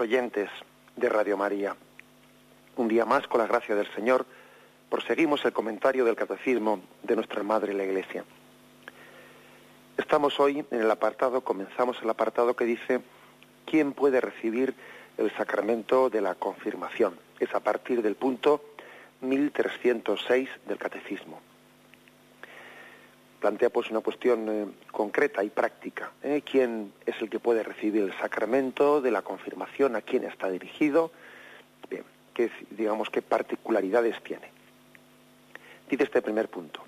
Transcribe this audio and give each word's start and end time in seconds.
Oyentes 0.00 0.50
de 0.96 1.08
Radio 1.08 1.36
María. 1.36 1.76
Un 2.76 2.88
día 2.88 3.04
más, 3.04 3.26
con 3.26 3.40
la 3.40 3.46
gracia 3.46 3.74
del 3.74 3.92
Señor, 3.94 4.26
proseguimos 4.90 5.44
el 5.44 5.52
comentario 5.52 6.04
del 6.04 6.16
Catecismo 6.16 6.80
de 7.02 7.16
nuestra 7.16 7.42
Madre 7.42 7.74
la 7.74 7.84
Iglesia. 7.84 8.24
Estamos 9.96 10.40
hoy 10.40 10.64
en 10.70 10.80
el 10.80 10.90
apartado, 10.90 11.42
comenzamos 11.42 12.00
el 12.02 12.10
apartado 12.10 12.54
que 12.56 12.64
dice, 12.64 13.00
¿quién 13.66 13.92
puede 13.92 14.20
recibir 14.20 14.74
el 15.18 15.30
sacramento 15.36 16.10
de 16.10 16.20
la 16.20 16.34
confirmación? 16.34 17.18
Es 17.38 17.54
a 17.54 17.60
partir 17.60 18.02
del 18.02 18.16
punto 18.16 18.62
1306 19.20 20.48
del 20.66 20.78
Catecismo 20.78 21.40
plantea 23.42 23.70
pues 23.70 23.90
una 23.90 24.00
cuestión 24.00 24.48
eh, 24.48 24.66
concreta 24.92 25.42
y 25.42 25.50
práctica. 25.50 26.12
¿eh? 26.22 26.42
¿Quién 26.48 26.92
es 27.04 27.20
el 27.20 27.28
que 27.28 27.40
puede 27.40 27.64
recibir 27.64 28.04
el 28.04 28.16
sacramento 28.16 29.00
de 29.00 29.10
la 29.10 29.22
confirmación? 29.22 29.96
¿A 29.96 30.00
quién 30.00 30.22
está 30.22 30.48
dirigido? 30.48 31.10
Bien, 31.90 32.04
¿qué, 32.34 32.52
digamos, 32.70 33.10
qué 33.10 33.20
particularidades 33.20 34.22
tiene? 34.22 34.48
Dice 35.90 36.04
este 36.04 36.22
primer 36.22 36.48
punto. 36.48 36.84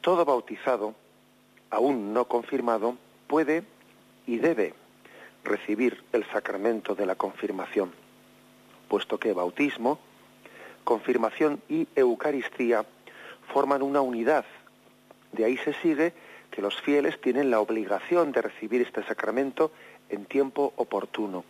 Todo 0.00 0.24
bautizado, 0.24 0.96
aún 1.70 2.12
no 2.12 2.24
confirmado, 2.24 2.96
puede 3.28 3.62
y 4.26 4.38
debe 4.38 4.74
recibir 5.44 6.02
el 6.12 6.24
sacramento 6.32 6.96
de 6.96 7.06
la 7.06 7.14
confirmación, 7.14 7.92
puesto 8.88 9.20
que 9.20 9.32
bautismo, 9.32 10.00
confirmación 10.82 11.62
y 11.68 11.86
Eucaristía 11.94 12.84
forman 13.52 13.82
una 13.82 14.00
unidad 14.00 14.44
de 15.32 15.44
ahí 15.44 15.56
se 15.58 15.72
sigue 15.74 16.12
que 16.50 16.62
los 16.62 16.80
fieles 16.80 17.20
tienen 17.20 17.50
la 17.50 17.60
obligación 17.60 18.32
de 18.32 18.42
recibir 18.42 18.82
este 18.82 19.04
sacramento 19.04 19.70
en 20.08 20.24
tiempo 20.24 20.72
oportuno. 20.76 21.44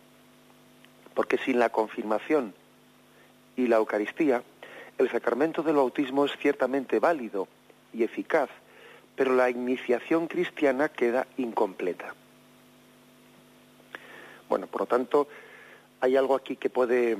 Porque 1.13 1.37
sin 1.37 1.59
la 1.59 1.69
confirmación 1.69 2.53
y 3.55 3.67
la 3.67 3.77
Eucaristía, 3.77 4.43
el 4.97 5.09
sacramento 5.09 5.63
del 5.63 5.75
bautismo 5.75 6.25
es 6.25 6.31
ciertamente 6.37 6.99
válido 6.99 7.47
y 7.93 8.03
eficaz, 8.03 8.49
pero 9.15 9.35
la 9.35 9.49
iniciación 9.49 10.27
cristiana 10.27 10.89
queda 10.89 11.27
incompleta. 11.37 12.13
Bueno, 14.47 14.67
por 14.67 14.81
lo 14.81 14.87
tanto, 14.87 15.27
hay 15.99 16.15
algo 16.15 16.35
aquí 16.35 16.55
que 16.55 16.69
puede 16.69 17.17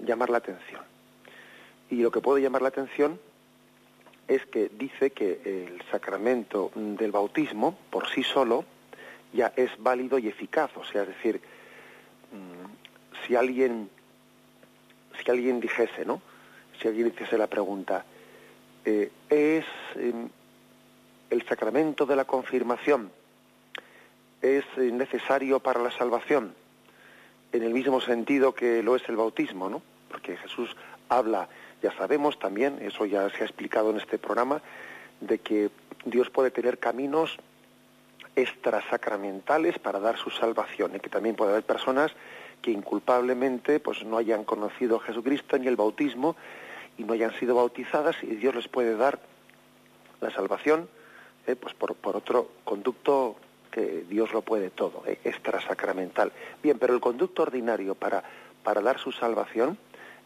llamar 0.00 0.30
la 0.30 0.38
atención. 0.38 0.82
Y 1.90 1.96
lo 1.96 2.10
que 2.10 2.20
puede 2.20 2.42
llamar 2.42 2.62
la 2.62 2.68
atención 2.68 3.20
es 4.28 4.44
que 4.46 4.70
dice 4.78 5.10
que 5.10 5.40
el 5.44 5.82
sacramento 5.90 6.70
del 6.74 7.12
bautismo 7.12 7.76
por 7.90 8.08
sí 8.08 8.22
solo 8.22 8.64
ya 9.32 9.52
es 9.56 9.70
válido 9.78 10.18
y 10.18 10.28
eficaz, 10.28 10.70
o 10.76 10.84
sea, 10.84 11.02
es 11.02 11.08
decir, 11.08 11.40
mm, 12.32 13.26
si 13.26 13.36
alguien 13.36 13.90
si 15.22 15.30
alguien 15.30 15.60
dijese, 15.60 16.04
¿no? 16.04 16.20
Si 16.80 16.88
alguien 16.88 17.08
hiciese 17.08 17.38
la 17.38 17.46
pregunta, 17.46 18.04
eh, 18.84 19.10
¿es 19.28 19.64
em, 19.96 20.28
el 21.30 21.46
sacramento 21.46 22.04
de 22.04 22.16
la 22.16 22.24
confirmación 22.24 23.10
es 24.42 24.64
necesario 24.76 25.60
para 25.60 25.80
la 25.80 25.90
salvación? 25.90 26.54
En 27.52 27.62
el 27.62 27.72
mismo 27.72 28.00
sentido 28.00 28.54
que 28.54 28.82
lo 28.82 28.96
es 28.96 29.08
el 29.08 29.16
bautismo, 29.16 29.70
¿no? 29.70 29.82
Porque 30.14 30.36
Jesús 30.36 30.76
habla 31.08 31.48
ya 31.82 31.90
sabemos 31.98 32.38
también, 32.38 32.78
eso 32.80 33.04
ya 33.04 33.28
se 33.30 33.42
ha 33.42 33.46
explicado 33.46 33.90
en 33.90 33.96
este 33.96 34.16
programa, 34.16 34.62
de 35.20 35.38
que 35.38 35.70
Dios 36.04 36.30
puede 36.30 36.52
tener 36.52 36.78
caminos 36.78 37.36
extrasacramentales 38.36 39.80
para 39.80 39.98
dar 39.98 40.16
su 40.16 40.30
salvación 40.30 40.94
y 40.94 41.00
que 41.00 41.10
también 41.10 41.34
puede 41.34 41.50
haber 41.50 41.64
personas 41.64 42.12
que 42.62 42.70
inculpablemente 42.70 43.80
pues 43.80 44.04
no 44.04 44.18
hayan 44.18 44.44
conocido 44.44 44.98
a 44.98 45.00
Jesucristo 45.00 45.58
ni 45.58 45.66
el 45.66 45.74
bautismo 45.74 46.36
y 46.96 47.02
no 47.02 47.12
hayan 47.12 47.36
sido 47.40 47.56
bautizadas 47.56 48.14
y 48.22 48.36
Dios 48.36 48.54
les 48.54 48.68
puede 48.68 48.96
dar 48.96 49.18
la 50.20 50.30
salvación 50.30 50.88
eh, 51.48 51.56
pues 51.56 51.74
por, 51.74 51.96
otro 52.16 52.50
conducto 52.62 53.34
que 53.72 54.04
Dios 54.08 54.32
lo 54.32 54.42
puede 54.42 54.70
todo, 54.70 55.02
eh, 55.06 55.18
extrasacramental. 55.24 56.30
Bien, 56.62 56.78
pero 56.78 56.94
el 56.94 57.00
conducto 57.00 57.42
ordinario 57.42 57.96
para, 57.96 58.22
para 58.62 58.80
dar 58.80 59.00
su 59.00 59.10
salvación 59.10 59.76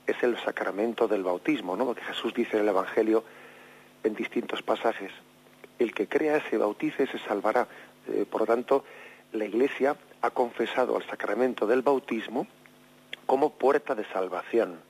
es 0.09 0.23
el 0.23 0.39
sacramento 0.39 1.07
del 1.07 1.23
bautismo, 1.23 1.77
¿no? 1.77 1.85
Porque 1.85 2.03
Jesús 2.03 2.33
dice 2.35 2.57
en 2.57 2.63
el 2.63 2.69
Evangelio 2.69 3.25
en 4.03 4.15
distintos 4.15 4.63
pasajes, 4.63 5.13
el 5.79 5.93
que 5.93 6.09
crea 6.09 6.43
se 6.49 6.57
bautice 6.57 7.07
se 7.07 7.19
salvará. 7.19 7.69
Eh, 8.09 8.25
por 8.29 8.43
lo 8.43 8.47
tanto, 8.47 8.85
la 9.33 9.45
Iglesia 9.45 9.97
ha 10.23 10.31
confesado 10.31 10.97
al 10.97 11.05
sacramento 11.05 11.67
del 11.67 11.83
bautismo 11.83 12.47
como 13.27 13.51
puerta 13.51 13.95
de 13.95 14.05
salvación. 14.07 14.81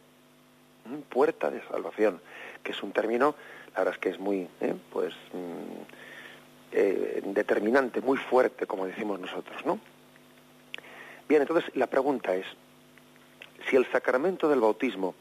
Puerta 1.10 1.50
de 1.50 1.60
salvación, 1.68 2.20
que 2.62 2.72
es 2.72 2.82
un 2.82 2.92
término, 2.92 3.34
la 3.74 3.80
verdad 3.80 3.94
es 3.94 4.00
que 4.00 4.08
es 4.10 4.18
muy, 4.18 4.48
¿eh? 4.60 4.74
pues, 4.90 5.12
mm, 5.32 6.72
eh, 6.72 7.22
determinante, 7.26 8.00
muy 8.00 8.16
fuerte, 8.16 8.66
como 8.66 8.86
decimos 8.86 9.20
nosotros, 9.20 9.66
¿no? 9.66 9.78
Bien, 11.28 11.42
entonces 11.42 11.70
la 11.74 11.88
pregunta 11.88 12.34
es, 12.34 12.46
si 13.68 13.76
el 13.76 13.90
sacramento 13.90 14.48
del 14.48 14.60
bautismo 14.60 15.14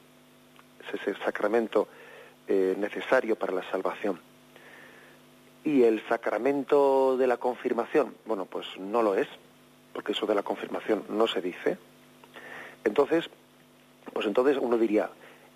es 0.88 1.02
ese 1.02 1.16
sacramento 1.24 1.88
eh, 2.47 2.75
necesario 2.78 3.35
para 3.35 3.53
la 3.53 3.69
salvación, 3.69 4.19
y 5.63 5.84
el 5.84 6.02
sacramento 6.08 7.18
de 7.18 7.28
la 7.28 7.38
confirmación, 7.38 8.16
bueno, 8.25 8.46
pues 8.46 8.66
no 8.80 9.02
lo 9.02 9.16
es, 9.16 9.28
porque 9.91 10.13
eso 10.13 10.25
de 10.25 10.36
la 10.36 10.44
confirmación 10.44 11.03
no 11.09 11.28
se 11.28 11.41
dice, 11.41 11.78
entonces, 12.86 13.30
pues 14.13 14.25
entonces 14.25 14.57
uno 14.62 14.78
diría, 14.78 15.09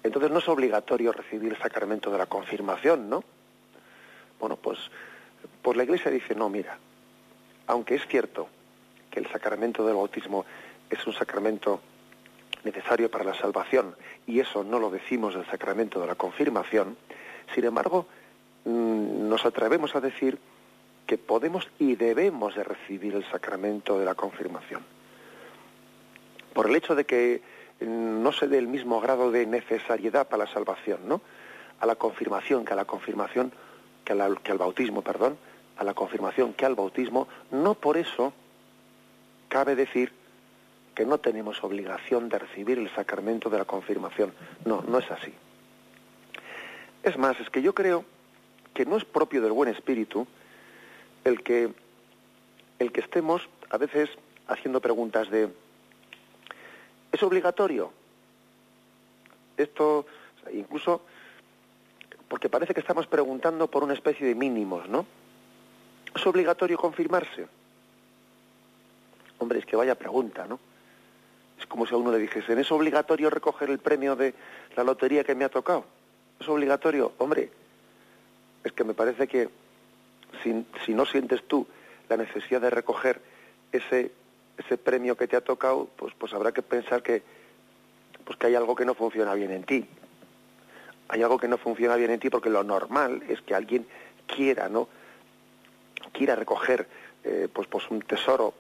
entonces 0.04 0.32
no 0.32 0.40
es 0.40 0.50
obligatorio 0.50 1.14
recibir 1.14 1.54
el 1.54 1.60
sacramento 1.60 2.12
de 2.12 2.18
la 2.18 2.26
confirmación, 2.26 3.10
¿no? 3.10 3.24
Bueno, 4.38 4.58
pues, 4.58 4.80
pues 5.62 5.78
la 5.78 5.84
Iglesia 5.84 6.12
dice, 6.12 6.36
no, 6.36 6.50
mira, 6.50 6.78
aunque 7.68 7.96
es 7.96 8.06
cierto 8.08 8.50
que 9.10 9.20
el 9.22 9.28
sacramento 9.28 9.86
del 9.86 9.96
bautismo 9.96 10.46
es 10.90 11.08
un 11.08 11.14
sacramento 11.14 11.80
necesario 12.64 13.10
para 13.10 13.24
la 13.24 13.34
salvación, 13.34 13.96
y 14.28 14.40
eso 14.40 14.64
no 14.64 14.80
lo 14.80 14.90
decimos 14.90 15.36
del 15.36 15.46
sacramento 15.46 16.00
de 16.00 16.08
la 16.08 16.16
confirmación, 16.16 16.98
sin 17.54 17.66
embargo, 17.66 18.08
mm, 18.66 19.28
nos 19.28 19.46
atrevemos 19.46 19.96
a 19.96 20.02
decir 20.02 20.38
que 21.06 21.18
podemos 21.18 21.70
y 21.80 21.96
debemos 21.96 22.56
de 22.56 22.64
recibir 22.64 23.16
el 23.16 23.30
sacramento 23.30 24.00
de 24.00 24.06
la 24.06 24.16
confirmación. 24.16 24.82
Por 26.54 26.70
el 26.70 26.76
hecho 26.76 26.96
de 26.96 27.06
que 27.06 27.42
mm, 27.82 28.22
no 28.22 28.32
se 28.32 28.48
dé 28.48 28.58
el 28.58 28.68
mismo 28.68 29.02
grado 29.02 29.32
de 29.32 29.46
necesariedad 29.46 30.28
para 30.28 30.46
la 30.46 30.52
salvación, 30.52 31.02
¿no? 31.08 31.22
A 31.80 31.86
la 31.86 31.96
confirmación 31.96 32.64
que 32.64 32.74
a 32.74 32.76
la 32.76 32.86
confirmación, 32.86 33.52
que, 34.06 34.16
que 34.44 34.52
al 34.52 34.58
bautismo, 34.58 35.02
perdón, 35.02 35.38
a 35.78 35.84
la 35.84 35.94
confirmación 35.94 36.54
que 36.54 36.66
al 36.66 36.76
bautismo, 36.76 37.28
no 37.50 37.74
por 37.74 37.98
eso 37.98 38.34
cabe 39.50 39.76
decir 39.76 40.14
que 40.96 41.06
no 41.06 41.20
tenemos 41.20 41.64
obligación 41.64 42.30
de 42.30 42.40
recibir 42.40 42.78
el 42.78 42.94
sacramento 42.94 43.50
de 43.50 43.58
la 43.58 43.66
confirmación. 43.66 44.34
No, 44.66 44.82
no 44.82 45.00
es 45.00 45.10
así. 45.10 45.34
Es 47.04 47.18
más, 47.18 47.40
es 47.40 47.50
que 47.50 47.62
yo 47.62 47.74
creo 47.74 48.06
que 48.74 48.86
no 48.86 48.98
es 48.98 49.06
propio 49.06 49.42
del 49.42 49.52
buen 49.52 49.70
espíritu 49.70 50.28
el 51.24 51.42
que, 51.44 51.72
el 52.80 52.92
que 52.92 53.02
estemos 53.02 53.48
a 53.70 53.78
veces 53.78 54.10
haciendo 54.48 54.82
preguntas 54.82 55.30
de 55.30 55.50
¿es 57.12 57.24
obligatorio? 57.24 57.92
Esto, 59.58 60.06
incluso, 60.54 61.02
porque 62.28 62.50
parece 62.50 62.74
que 62.74 62.80
estamos 62.80 63.08
preguntando 63.08 63.68
por 63.68 63.84
una 63.84 63.94
especie 63.94 64.28
de 64.28 64.36
mínimos, 64.36 64.88
¿no? 64.90 65.06
¿Es 66.16 66.26
obligatorio 66.26 66.78
confirmarse? 66.78 67.48
Hombre, 69.40 69.60
es 69.60 69.66
que 69.66 69.76
vaya 69.76 69.96
pregunta, 69.96 70.46
¿no? 70.48 70.60
Es 71.62 71.68
como 71.68 71.86
si 71.86 71.94
a 71.94 71.98
uno 71.98 72.12
le 72.12 72.18
dijesen, 72.18 72.58
¿es 72.58 72.72
obligatorio 72.72 73.30
recoger 73.30 73.70
el 73.70 73.78
premio 73.78 74.16
de 74.16 74.34
la 74.76 74.84
lotería 74.84 75.24
que 75.24 75.36
me 75.36 75.46
ha 75.46 75.50
tocado? 75.50 75.86
¿Es 76.40 76.50
obligatorio? 76.50 77.14
Hombre, 77.20 77.52
es 78.64 78.72
que 78.72 78.84
me 78.84 78.96
parece 78.96 79.28
que 79.28 79.48
si, 80.42 80.66
si 80.84 80.96
no 80.96 81.06
sientes 81.06 81.48
tú 81.48 81.68
la 82.10 82.18
necesidad 82.18 82.62
de 82.62 82.72
recoger 82.72 83.22
ese, 83.72 84.12
ese 84.58 84.78
premio 84.80 85.16
que 85.16 85.28
te 85.28 85.36
ha 85.36 85.42
tocado, 85.42 85.88
pues, 85.98 86.16
pues 86.18 86.34
habrá 86.34 86.52
que 86.52 86.64
pensar 86.64 87.04
que, 87.04 87.22
pues 88.26 88.40
que 88.40 88.48
hay 88.48 88.56
algo 88.56 88.76
que 88.76 88.86
no 88.86 88.96
funciona 88.96 89.36
bien 89.36 89.52
en 89.52 89.64
ti. 89.64 89.86
Hay 91.10 91.22
algo 91.22 91.38
que 91.38 91.48
no 91.48 91.60
funciona 91.60 91.96
bien 91.96 92.10
en 92.10 92.20
ti 92.20 92.32
porque 92.32 92.50
lo 92.50 92.64
normal 92.64 93.22
es 93.30 93.40
que 93.42 93.54
alguien 93.54 93.86
quiera, 94.26 94.68
¿no? 94.68 94.90
Quiera 96.12 96.36
recoger 96.36 96.88
eh, 97.24 97.48
pues, 97.54 97.68
pues 97.68 97.88
un 97.92 98.02
tesoro 98.02 98.56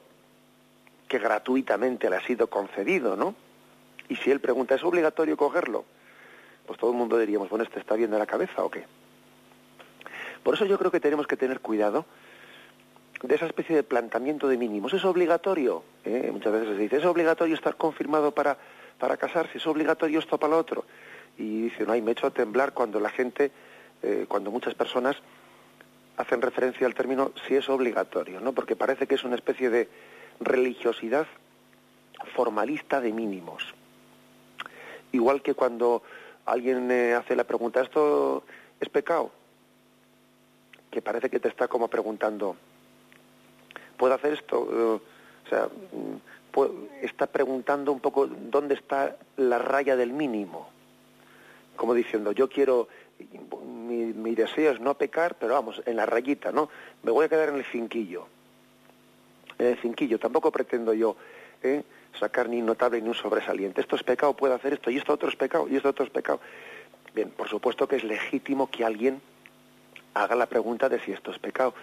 que 1.11 1.19
gratuitamente 1.19 2.09
le 2.09 2.15
ha 2.15 2.25
sido 2.25 2.47
concedido, 2.47 3.17
¿no? 3.17 3.35
Y 4.07 4.15
si 4.15 4.31
él 4.31 4.39
pregunta, 4.39 4.75
¿es 4.75 4.83
obligatorio 4.85 5.35
cogerlo? 5.35 5.83
Pues 6.65 6.79
todo 6.79 6.91
el 6.91 6.97
mundo 6.97 7.17
diríamos, 7.17 7.49
bueno, 7.49 7.65
¿este 7.65 7.81
está 7.81 7.95
bien 7.95 8.11
de 8.11 8.17
la 8.17 8.25
cabeza 8.25 8.63
o 8.63 8.71
qué? 8.71 8.85
Por 10.41 10.55
eso 10.55 10.65
yo 10.65 10.79
creo 10.79 10.89
que 10.89 11.01
tenemos 11.01 11.27
que 11.27 11.35
tener 11.35 11.59
cuidado 11.59 12.05
de 13.23 13.35
esa 13.35 13.45
especie 13.45 13.75
de 13.75 13.83
planteamiento 13.83 14.47
de 14.47 14.55
mínimos. 14.55 14.93
¿Es 14.93 15.03
obligatorio? 15.03 15.83
¿Eh? 16.05 16.29
Muchas 16.31 16.53
veces 16.53 16.69
se 16.69 16.81
dice, 16.81 16.95
¿es 16.95 17.05
obligatorio 17.05 17.55
estar 17.55 17.75
confirmado 17.75 18.31
para, 18.31 18.57
para 18.97 19.17
casarse? 19.17 19.57
¿Es 19.57 19.67
obligatorio 19.67 20.17
esto 20.17 20.37
para 20.37 20.51
lo 20.51 20.59
otro? 20.59 20.85
Y 21.37 21.63
dice, 21.63 21.85
no, 21.85 21.93
y 21.93 22.01
me 22.01 22.11
echo 22.13 22.27
a 22.27 22.31
temblar 22.31 22.71
cuando 22.71 23.01
la 23.01 23.09
gente, 23.09 23.51
eh, 24.01 24.27
cuando 24.29 24.49
muchas 24.49 24.75
personas 24.75 25.17
hacen 26.15 26.41
referencia 26.41 26.87
al 26.87 26.95
término 26.95 27.33
si 27.45 27.55
es 27.55 27.67
obligatorio, 27.67 28.39
¿no? 28.39 28.53
Porque 28.53 28.77
parece 28.77 29.07
que 29.07 29.15
es 29.15 29.25
una 29.25 29.35
especie 29.35 29.69
de 29.69 29.89
religiosidad 30.41 31.27
formalista 32.35 32.99
de 32.99 33.11
mínimos. 33.13 33.63
Igual 35.11 35.41
que 35.41 35.53
cuando 35.53 36.03
alguien 36.45 36.91
eh, 36.91 37.13
hace 37.13 37.35
la 37.35 37.43
pregunta, 37.43 37.81
¿esto 37.81 38.43
es 38.79 38.89
pecado? 38.89 39.31
Que 40.89 41.01
parece 41.01 41.29
que 41.29 41.39
te 41.39 41.47
está 41.47 41.67
como 41.67 41.87
preguntando, 41.87 42.55
¿puedo 43.97 44.13
hacer 44.13 44.33
esto? 44.33 44.67
Eh, 44.71 45.01
o 45.45 45.49
sea, 45.49 45.67
mm, 45.67 47.01
está 47.01 47.27
preguntando 47.27 47.91
un 47.91 47.99
poco 47.99 48.27
dónde 48.27 48.75
está 48.75 49.15
la 49.37 49.57
raya 49.57 49.95
del 49.95 50.11
mínimo. 50.11 50.69
Como 51.75 51.93
diciendo, 51.93 52.31
yo 52.31 52.49
quiero 52.49 52.87
mi, 53.91 54.35
deseo 54.35 54.71
es 54.71 54.79
no 54.79 54.95
pecar, 54.95 55.35
pero 55.35 55.53
vamos, 55.53 55.81
en 55.85 55.95
la 55.95 56.05
rayita, 56.05 56.51
¿no? 56.51 56.69
Me 57.03 57.11
voy 57.11 57.25
a 57.25 57.29
quedar 57.29 57.49
en 57.49 57.55
el 57.55 57.65
cinquillo. 57.65 58.27
En 59.61 59.67
el 59.67 59.77
cinquillo, 59.77 60.17
tampoco 60.17 60.51
pretendo 60.51 60.91
yo 60.91 61.15
¿eh? 61.61 61.83
sacar 62.19 62.49
ni 62.49 62.63
notable 62.63 62.99
ni 62.99 63.09
un 63.09 63.13
sobresaliente. 63.13 63.79
Esto 63.81 63.95
es 63.95 64.01
pecado, 64.01 64.35
puedo 64.35 64.55
hacer 64.55 64.73
esto, 64.73 64.89
y 64.89 64.97
esto 64.97 65.13
otro 65.13 65.29
es 65.29 65.35
pecado, 65.35 65.67
y 65.69 65.75
esto 65.75 65.89
otro 65.89 66.03
es 66.03 66.09
pecado. 66.09 66.39
Bien, 67.13 67.29
por 67.29 67.47
supuesto 67.47 67.87
que 67.87 67.97
es 67.97 68.03
legítimo 68.03 68.71
que 68.71 68.83
alguien 68.83 69.21
haga 70.15 70.33
la 70.35 70.47
pregunta 70.47 70.89
de 70.89 70.99
si 71.01 71.11
esto 71.11 71.29
es 71.29 71.37
pecado, 71.37 71.75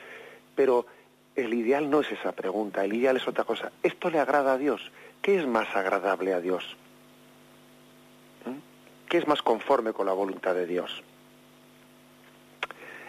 pero 0.56 0.86
el 1.36 1.54
ideal 1.54 1.88
no 1.88 2.00
es 2.00 2.10
esa 2.10 2.32
pregunta, 2.32 2.84
el 2.84 2.94
ideal 2.94 3.16
es 3.16 3.28
otra 3.28 3.44
cosa. 3.44 3.70
¿Esto 3.84 4.10
le 4.10 4.18
agrada 4.18 4.54
a 4.54 4.58
Dios? 4.58 4.90
¿Qué 5.22 5.38
es 5.38 5.46
más 5.46 5.68
agradable 5.76 6.34
a 6.34 6.40
Dios? 6.40 6.76
¿Mm? 8.44 9.08
¿Qué 9.08 9.18
es 9.18 9.28
más 9.28 9.40
conforme 9.40 9.92
con 9.92 10.06
la 10.06 10.14
voluntad 10.14 10.56
de 10.56 10.66
Dios? 10.66 11.04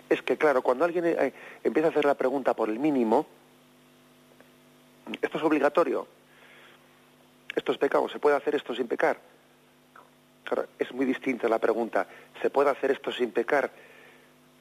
es 0.10 0.24
que, 0.24 0.38
claro, 0.38 0.64
cuando 0.64 0.86
alguien 0.86 1.06
eh, 1.06 1.34
empieza 1.64 1.90
a 1.90 1.92
hacer 1.92 2.04
la 2.04 2.16
pregunta 2.16 2.56
por 2.56 2.70
el 2.70 2.80
mínimo, 2.80 3.28
esto 5.22 5.38
es 5.38 5.44
obligatorio, 5.44 6.08
esto 7.56 7.72
es 7.72 7.78
pecado, 7.78 8.08
¿se 8.10 8.20
puede 8.20 8.36
hacer 8.36 8.56
esto 8.56 8.74
sin 8.76 8.88
pecar? 8.88 9.20
Claro, 10.44 10.68
es 10.78 10.92
muy 10.92 11.06
distinta 11.06 11.48
la 11.48 11.60
pregunta, 11.60 12.08
¿se 12.42 12.50
puede 12.50 12.70
hacer 12.70 12.92
esto 12.92 13.12
sin 13.12 13.32
pecar? 13.32 13.72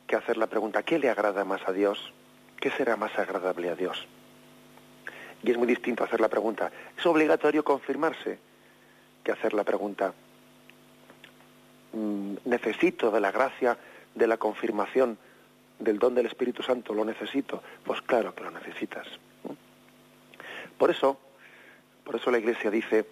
que 0.09 0.17
hacer 0.17 0.39
la 0.39 0.47
pregunta, 0.47 0.83
¿qué 0.83 0.99
le 0.99 1.11
agrada 1.11 1.45
más 1.45 1.61
a 1.69 1.73
Dios? 1.73 2.13
¿Qué 2.59 2.71
será 2.71 2.97
más 2.97 3.17
agradable 3.17 3.69
a 3.69 3.77
Dios? 3.77 4.09
Y 5.45 5.51
es 5.53 5.57
muy 5.57 5.69
distinto 5.69 6.03
hacer 6.03 6.21
la 6.21 6.29
pregunta, 6.29 6.73
¿es 6.97 7.07
obligatorio 7.07 7.63
confirmarse? 7.63 8.39
que 9.23 9.33
hacer 9.33 9.53
la 9.53 9.65
pregunta, 9.65 10.15
mm, 11.93 12.35
¿necesito 12.47 13.11
de 13.11 13.21
la 13.21 13.31
gracia 13.31 13.77
de 14.15 14.27
la 14.27 14.39
confirmación 14.39 15.19
del 15.79 15.99
don 15.99 16.15
del 16.15 16.27
Espíritu 16.27 16.63
Santo, 16.63 16.95
¿lo 16.95 17.05
necesito? 17.05 17.63
Pues 17.85 18.01
claro 18.01 18.35
que 18.35 18.45
lo 18.45 18.51
necesitas. 18.51 19.07
Por 20.79 20.91
eso, 20.91 21.19
por 22.05 22.17
eso 22.17 22.31
la 22.31 22.39
Iglesia 22.39 22.71
dice, 22.71 23.05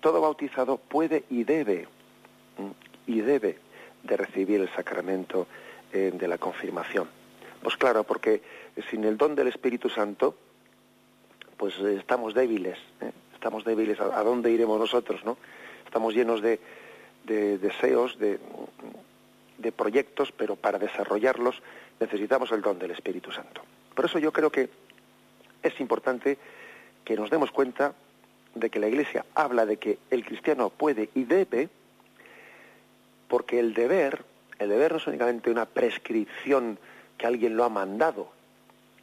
todo 0.00 0.20
bautizado 0.20 0.78
puede 0.78 1.24
y 1.30 1.44
debe, 1.44 1.86
y 3.06 3.20
debe 3.20 3.58
de 4.02 4.16
recibir 4.16 4.60
el 4.60 4.72
sacramento 4.74 5.46
eh, 5.92 6.10
de 6.12 6.28
la 6.28 6.38
confirmación. 6.38 7.08
Pues 7.62 7.76
claro, 7.76 8.04
porque 8.04 8.42
sin 8.90 9.04
el 9.04 9.16
don 9.16 9.34
del 9.34 9.48
Espíritu 9.48 9.88
Santo, 9.88 10.34
pues 11.56 11.78
estamos 11.78 12.34
débiles, 12.34 12.78
¿eh? 13.00 13.12
estamos 13.34 13.64
débiles. 13.64 14.00
¿A, 14.00 14.22
dónde 14.22 14.50
iremos 14.50 14.78
nosotros, 14.78 15.24
no? 15.24 15.36
Estamos 15.84 16.14
llenos 16.14 16.42
de, 16.42 16.60
de 17.24 17.58
deseos, 17.58 18.18
de, 18.18 18.38
de 19.58 19.72
proyectos, 19.72 20.32
pero 20.32 20.56
para 20.56 20.78
desarrollarlos 20.78 21.62
necesitamos 22.00 22.52
el 22.52 22.62
don 22.62 22.78
del 22.78 22.90
Espíritu 22.90 23.32
Santo. 23.32 23.62
Por 23.94 24.04
eso 24.04 24.18
yo 24.18 24.32
creo 24.32 24.50
que 24.50 24.68
es 25.62 25.80
importante 25.80 26.38
que 27.06 27.16
nos 27.16 27.30
demos 27.30 27.52
cuenta 27.52 27.94
de 28.56 28.68
que 28.68 28.80
la 28.80 28.88
Iglesia 28.88 29.24
habla 29.36 29.64
de 29.64 29.76
que 29.76 29.98
el 30.10 30.24
cristiano 30.24 30.70
puede 30.70 31.08
y 31.14 31.22
debe, 31.22 31.68
porque 33.28 33.60
el 33.60 33.74
deber, 33.74 34.24
el 34.58 34.70
deber 34.70 34.90
no 34.90 34.98
es 34.98 35.06
únicamente 35.06 35.50
una 35.50 35.66
prescripción 35.66 36.78
que 37.16 37.28
alguien 37.28 37.56
lo 37.56 37.62
ha 37.62 37.68
mandado. 37.68 38.28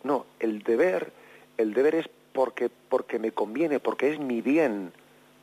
No, 0.04 0.26
el 0.42 0.64
deber, 0.64 1.14
el 1.58 1.74
deber 1.74 1.96
es 1.96 2.10
porque, 2.34 2.70
porque 2.90 3.20
me 3.20 3.32
conviene, 3.32 3.80
porque 3.80 4.12
es 4.12 4.20
mi 4.20 4.42
bien, 4.42 4.92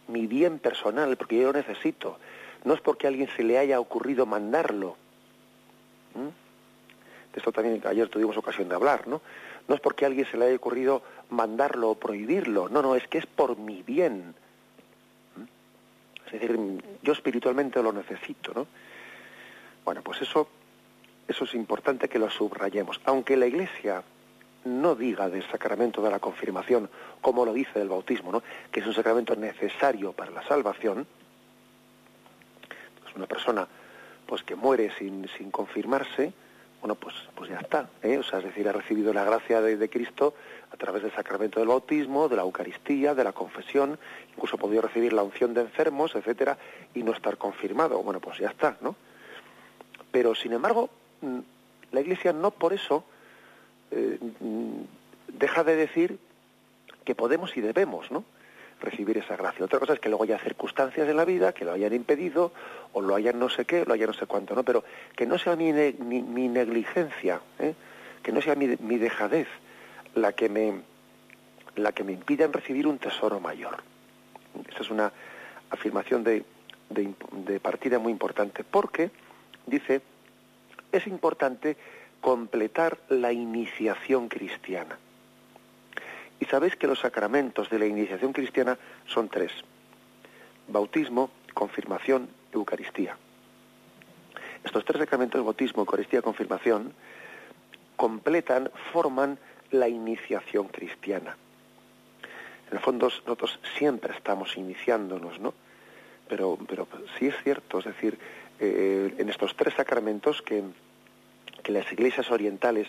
mi 0.06 0.26
bien 0.26 0.58
personal, 0.58 1.16
porque 1.16 1.38
yo 1.38 1.44
lo 1.44 1.58
necesito. 1.58 2.18
No 2.64 2.74
es 2.74 2.82
porque 2.82 3.06
a 3.06 3.08
alguien 3.08 3.30
se 3.36 3.42
le 3.42 3.56
haya 3.56 3.80
ocurrido 3.80 4.26
mandarlo. 4.26 4.98
De 6.14 7.38
esto 7.38 7.52
también 7.52 7.80
ayer 7.86 8.08
tuvimos 8.10 8.36
ocasión 8.36 8.68
de 8.68 8.74
hablar, 8.74 9.08
¿no? 9.08 9.22
No 9.68 9.74
es 9.74 9.80
porque 9.80 10.04
a 10.04 10.08
alguien 10.08 10.26
se 10.30 10.36
le 10.36 10.46
haya 10.46 10.56
ocurrido 10.56 11.02
mandarlo 11.30 11.90
o 11.90 11.94
prohibirlo, 11.94 12.68
no, 12.68 12.82
no, 12.82 12.96
es 12.96 13.06
que 13.08 13.18
es 13.18 13.26
por 13.26 13.56
mi 13.56 13.82
bien. 13.82 14.34
Es 16.26 16.32
decir, 16.32 16.58
yo 17.02 17.12
espiritualmente 17.12 17.82
lo 17.82 17.92
necesito, 17.92 18.52
¿no? 18.54 18.66
Bueno, 19.84 20.02
pues 20.02 20.22
eso, 20.22 20.48
eso 21.26 21.44
es 21.44 21.54
importante 21.54 22.08
que 22.08 22.18
lo 22.18 22.30
subrayemos. 22.30 23.00
Aunque 23.04 23.36
la 23.36 23.46
Iglesia 23.46 24.04
no 24.64 24.94
diga 24.94 25.28
del 25.28 25.48
sacramento 25.50 26.02
de 26.02 26.10
la 26.10 26.18
confirmación, 26.18 26.90
como 27.20 27.44
lo 27.44 27.52
dice 27.52 27.78
del 27.78 27.88
bautismo, 27.88 28.30
¿no? 28.30 28.42
que 28.70 28.80
es 28.80 28.86
un 28.86 28.94
sacramento 28.94 29.34
necesario 29.34 30.12
para 30.12 30.30
la 30.30 30.46
salvación, 30.46 31.06
pues 33.02 33.16
una 33.16 33.26
persona 33.26 33.66
pues 34.26 34.42
que 34.42 34.54
muere 34.54 34.92
sin, 34.98 35.28
sin 35.36 35.50
confirmarse, 35.50 36.32
bueno, 36.80 36.94
pues, 36.94 37.14
pues 37.34 37.50
ya 37.50 37.58
está. 37.58 37.90
¿eh? 38.02 38.18
O 38.18 38.22
sea, 38.22 38.38
es 38.38 38.46
decir, 38.46 38.68
ha 38.68 38.72
recibido 38.72 39.12
la 39.12 39.24
gracia 39.24 39.60
de, 39.60 39.90
Cristo 39.90 40.34
a 40.72 40.76
través 40.76 41.02
del 41.02 41.12
sacramento 41.12 41.60
del 41.60 41.68
bautismo, 41.68 42.28
de 42.28 42.36
la 42.36 42.42
Eucaristía, 42.42 43.14
de 43.14 43.24
la 43.24 43.32
confesión, 43.32 43.98
incluso 44.32 44.56
ha 44.56 44.58
podido 44.58 44.82
recibir 44.82 45.12
la 45.12 45.22
unción 45.22 45.52
de 45.52 45.62
enfermos, 45.62 46.14
etcétera, 46.14 46.58
y 46.94 47.02
no 47.02 47.12
estar 47.12 47.36
confirmado. 47.36 48.02
Bueno, 48.02 48.20
pues 48.20 48.38
ya 48.38 48.48
está, 48.48 48.76
¿no? 48.80 48.96
Pero, 50.10 50.34
sin 50.34 50.52
embargo, 50.52 50.90
mm, 51.20 51.38
la 51.92 52.00
Iglesia 52.00 52.32
no 52.32 52.50
por 52.50 52.72
eso 52.72 53.04
eh, 53.90 54.18
mm, 54.40 54.82
deja 55.28 55.64
de 55.64 55.76
decir 55.76 56.18
que 57.04 57.14
podemos 57.14 57.56
y 57.56 57.60
debemos, 57.60 58.10
¿no? 58.10 58.24
Recibir 58.80 59.18
esa 59.18 59.36
gracia. 59.36 59.64
Otra 59.64 59.78
cosa 59.78 59.94
es 59.94 60.00
que 60.00 60.08
luego 60.08 60.24
haya 60.24 60.38
circunstancias 60.38 61.08
en 61.08 61.16
la 61.16 61.24
vida 61.24 61.52
que 61.52 61.64
lo 61.64 61.72
hayan 61.72 61.92
impedido 61.92 62.52
o 62.92 63.00
lo 63.00 63.14
hayan 63.14 63.38
no 63.38 63.48
sé 63.48 63.64
qué, 63.64 63.84
lo 63.84 63.94
hayan 63.94 64.08
no 64.08 64.14
sé 64.14 64.26
cuánto, 64.26 64.54
¿no? 64.54 64.62
Pero 64.62 64.84
que 65.16 65.26
no 65.26 65.38
sea 65.38 65.56
mi, 65.56 65.72
mi, 65.72 66.48
negligencia, 66.48 67.40
¿eh? 67.58 67.74
que 68.22 68.32
no 68.32 68.40
sea 68.40 68.54
mi, 68.54 68.66
dejadez 68.98 69.48
la 70.14 70.32
que 70.32 70.48
me 70.48 70.82
la 71.76 71.92
que 71.92 72.02
me 72.02 72.12
impida 72.12 72.48
recibir 72.48 72.86
un 72.86 72.98
tesoro 72.98 73.38
mayor. 73.38 73.82
Esa 74.70 74.80
es 74.80 74.90
una 74.90 75.12
afirmación 75.70 76.24
de, 76.24 76.44
de 76.90 77.60
partida 77.60 77.98
muy 78.00 78.10
importante, 78.10 78.64
porque, 78.64 79.10
dice, 79.66 80.02
es 80.90 81.06
importante 81.06 81.76
completar 82.20 82.98
la 83.08 83.32
iniciación 83.32 84.28
cristiana. 84.28 84.98
Y 86.40 86.46
sabéis 86.46 86.74
que 86.76 86.86
los 86.86 86.98
sacramentos 86.98 87.68
de 87.68 87.78
la 87.78 87.86
iniciación 87.86 88.32
cristiana 88.32 88.78
son 89.06 89.28
tres. 89.28 89.52
Bautismo, 90.68 91.30
confirmación, 91.52 92.28
Eucaristía. 92.52 93.16
Estos 94.64 94.84
tres 94.84 95.00
sacramentos, 95.00 95.44
bautismo, 95.44 95.82
Eucaristía, 95.82 96.22
confirmación, 96.22 96.92
completan, 97.96 98.70
forman 98.92 99.38
la 99.70 99.88
iniciación 99.88 100.68
cristiana. 100.68 101.36
En 102.70 102.76
el 102.76 102.82
fondo 102.82 103.06
nosotros 103.06 103.58
siempre 103.78 104.14
estamos 104.14 104.56
iniciándonos, 104.56 105.38
¿no? 105.40 105.54
Pero, 106.28 106.58
pero 106.68 106.86
sí 107.18 107.26
es 107.26 107.34
cierto, 107.42 107.80
es 107.80 107.86
decir, 107.86 108.18
eh, 108.60 109.14
en 109.18 109.28
estos 109.28 109.56
tres 109.56 109.74
sacramentos 109.74 110.40
que, 110.42 110.62
que 111.62 111.72
las 111.72 111.90
iglesias 111.92 112.30
orientales 112.30 112.86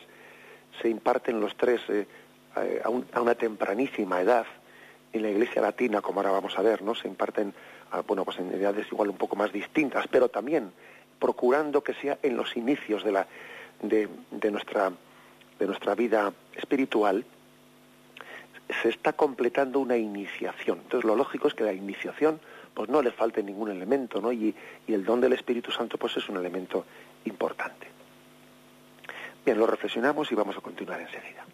se 0.81 0.89
imparten 0.89 1.39
los 1.39 1.55
tres 1.57 1.81
eh, 1.89 2.07
a, 2.55 3.19
una 3.19 3.35
tempranísima 3.35 4.21
edad, 4.21 4.45
en 5.13 5.23
la 5.23 5.29
iglesia 5.29 5.61
latina, 5.61 6.01
como 6.01 6.21
ahora 6.21 6.31
vamos 6.31 6.57
a 6.57 6.61
ver, 6.61 6.81
¿no? 6.81 6.95
Se 6.95 7.07
imparten, 7.07 7.53
bueno, 8.07 8.23
pues 8.23 8.39
en 8.39 8.53
edades 8.53 8.87
igual 8.91 9.09
un 9.09 9.17
poco 9.17 9.35
más 9.35 9.51
distintas, 9.51 10.07
pero 10.07 10.29
también 10.29 10.71
procurando 11.19 11.83
que 11.83 11.93
sea 11.93 12.17
en 12.23 12.37
los 12.37 12.55
inicios 12.55 13.03
de 13.03 13.11
la 13.11 13.27
de, 13.81 14.07
de 14.31 14.51
nuestra 14.51 14.91
de 15.59 15.67
nuestra 15.67 15.93
vida 15.95 16.33
espiritual 16.55 17.25
se 18.81 18.89
está 18.89 19.13
completando 19.13 19.79
una 19.79 19.97
iniciación. 19.97 20.79
Entonces 20.83 21.07
lo 21.07 21.15
lógico 21.15 21.47
es 21.47 21.53
que 21.53 21.63
la 21.63 21.73
iniciación 21.73 22.39
pues 22.73 22.89
no 22.89 23.01
le 23.01 23.11
falte 23.11 23.43
ningún 23.43 23.69
elemento, 23.69 24.21
¿no? 24.21 24.31
Y, 24.31 24.55
y 24.87 24.93
el 24.93 25.03
don 25.03 25.19
del 25.19 25.33
Espíritu 25.33 25.71
Santo 25.71 25.97
pues 25.97 26.15
es 26.17 26.27
un 26.29 26.37
elemento 26.37 26.85
importante. 27.25 27.87
Bien, 29.45 29.57
lo 29.57 29.67
reflexionamos 29.67 30.31
y 30.31 30.35
vamos 30.35 30.57
a 30.57 30.61
continuar 30.61 31.01
enseguida. 31.01 31.45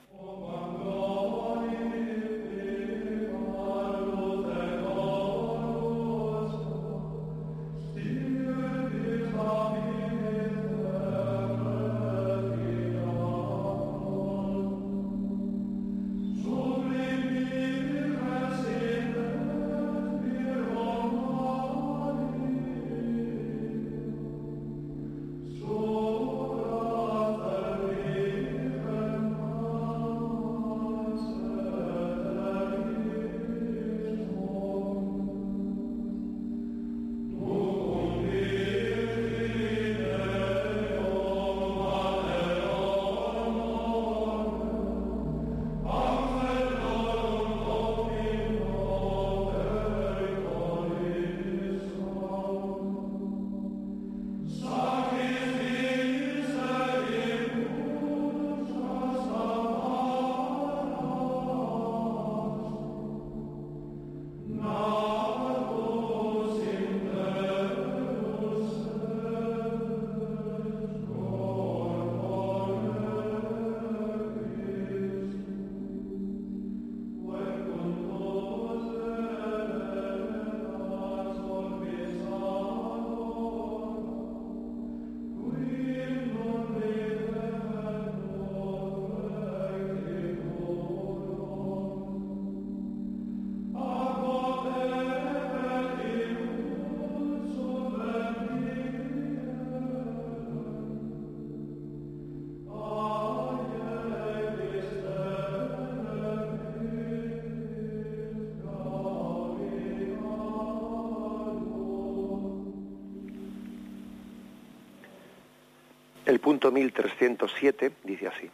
El 116.27 116.41
punto 116.41 116.73
1307 116.73 117.93
dice 118.03 118.27
así. 118.27 118.51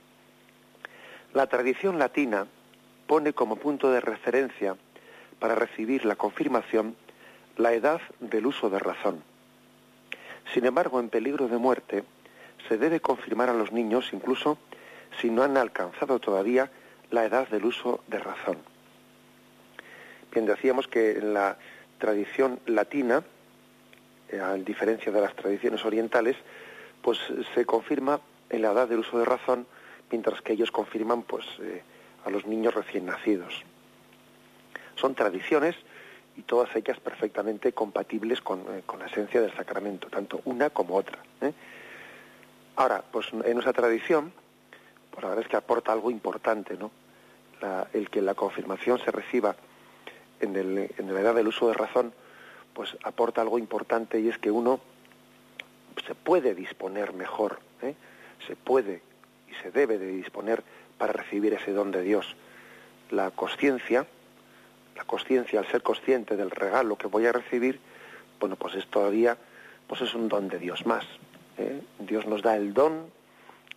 La 1.34 1.48
tradición 1.48 1.98
latina 1.98 2.46
pone 3.08 3.34
como 3.34 3.56
punto 3.56 3.92
de 3.92 4.00
referencia 4.00 4.76
para 5.40 5.56
recibir 5.56 6.06
la 6.06 6.16
confirmación 6.16 6.96
la 7.58 7.74
edad 7.74 8.00
del 8.20 8.46
uso 8.46 8.70
de 8.70 8.78
razón. 8.78 9.24
Sin 10.54 10.68
embargo, 10.68 11.00
en 11.00 11.10
peligro 11.10 11.48
de 11.48 11.58
muerte, 11.58 12.04
se 12.70 12.78
debe 12.78 13.00
confirmar 13.00 13.50
a 13.50 13.56
los 13.56 13.72
niños 13.72 14.14
incluso 14.14 14.60
si 15.20 15.32
no 15.32 15.42
han 15.42 15.58
alcanzado 15.58 16.20
todavía 16.20 16.70
la 17.10 17.26
edad 17.26 17.48
del 17.48 17.66
uso 17.66 18.04
de 18.06 18.20
razón. 18.20 18.60
Bien, 20.32 20.46
decíamos 20.46 20.88
que 20.88 21.14
en 21.14 21.34
la 21.34 21.58
tradición 21.98 22.60
latina, 22.68 23.24
eh, 24.30 24.40
a 24.40 24.54
diferencia 24.54 25.12
de 25.12 25.22
las 25.22 25.36
tradiciones 25.36 25.84
orientales, 25.84 26.38
pues 27.04 27.20
se 27.54 27.66
confirma 27.66 28.22
en 28.50 28.62
la 28.62 28.72
edad 28.72 28.88
del 28.88 29.00
uso 29.00 29.20
de 29.20 29.26
razón, 29.26 29.68
mientras 30.10 30.42
que 30.42 30.54
ellos 30.54 30.72
confirman 30.72 31.24
pues 31.24 31.46
eh, 31.60 31.84
a 32.26 32.30
los 32.30 32.48
niños 32.48 32.74
recién 32.74 33.06
nacidos. 33.06 33.62
Son 34.96 35.14
tradiciones 35.14 35.76
y 36.38 36.44
todas 36.44 36.74
ellas 36.76 37.00
perfectamente 37.00 37.74
compatibles 37.74 38.42
con, 38.42 38.62
eh, 38.70 38.84
la 38.98 39.06
esencia 39.06 39.42
del 39.42 39.54
sacramento, 39.54 40.08
tanto 40.08 40.42
una 40.46 40.70
como 40.70 40.96
otra. 40.96 41.20
¿eh? 41.42 41.54
Ahora, 42.78 43.04
pues 43.12 43.28
en 43.34 43.54
nuestra 43.54 43.74
tradición, 43.74 44.32
pues 45.12 45.24
la 45.24 45.30
verdad 45.30 45.44
es 45.44 45.50
que 45.50 45.58
aporta 45.58 45.92
algo 45.92 46.10
importante, 46.10 46.76
¿no? 46.78 46.90
el 47.94 48.10
que 48.10 48.22
la 48.22 48.34
confirmación 48.34 49.00
se 49.00 49.10
reciba 49.10 49.56
en, 50.42 50.54
en 50.58 51.14
la 51.14 51.22
edad 51.22 51.34
del 51.34 51.48
uso 51.48 51.70
de 51.70 51.74
razón, 51.74 52.14
pues 52.74 52.98
aporta 53.04 53.40
algo 53.40 53.58
importante 53.58 54.20
y 54.20 54.28
es 54.28 54.38
que 54.38 54.52
uno 54.52 54.82
se 56.06 56.16
puede 56.16 56.56
disponer 56.56 57.14
mejor, 57.14 57.60
¿eh? 57.82 57.96
se 58.48 58.56
puede 58.56 59.02
y 59.50 59.54
se 59.62 59.72
debe 59.72 59.98
de 59.98 60.08
disponer 60.08 60.64
para 60.98 61.14
recibir 61.14 61.54
ese 61.54 61.72
don 61.72 61.92
de 61.92 62.02
Dios. 62.02 62.36
La 63.12 63.32
conciencia, 63.32 64.06
la 64.96 65.04
conciencia 65.06 65.60
al 65.60 65.68
ser 65.68 65.82
consciente 65.82 66.36
del 66.36 66.52
regalo 66.52 66.98
que 66.98 67.08
voy 67.08 67.26
a 67.26 67.32
recibir, 67.32 67.80
bueno, 68.40 68.56
pues 68.56 68.76
es 68.76 68.88
todavía, 68.88 69.38
pues 69.88 70.02
es 70.02 70.14
un 70.14 70.28
don 70.28 70.48
de 70.48 70.60
Dios 70.60 70.86
más. 70.86 71.06
¿eh? 71.58 71.82
Dios 72.00 72.26
nos 72.26 72.42
da 72.42 72.56
el 72.56 72.74
don 72.74 73.06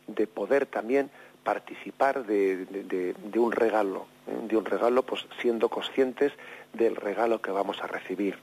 de 0.06 0.26
poder 0.26 0.66
también 0.66 1.11
participar 1.44 2.26
de, 2.26 3.14
un 3.35 3.52
regalo, 3.52 4.06
¿eh? 4.26 4.46
de 4.49 4.56
un 4.56 4.64
regalo, 4.64 5.02
pues 5.04 5.26
siendo 5.40 5.68
conscientes 5.68 6.32
del 6.73 6.96
regalo 6.96 7.40
que 7.40 7.50
vamos 7.50 7.80
a 7.82 7.87
recibir 7.87 8.37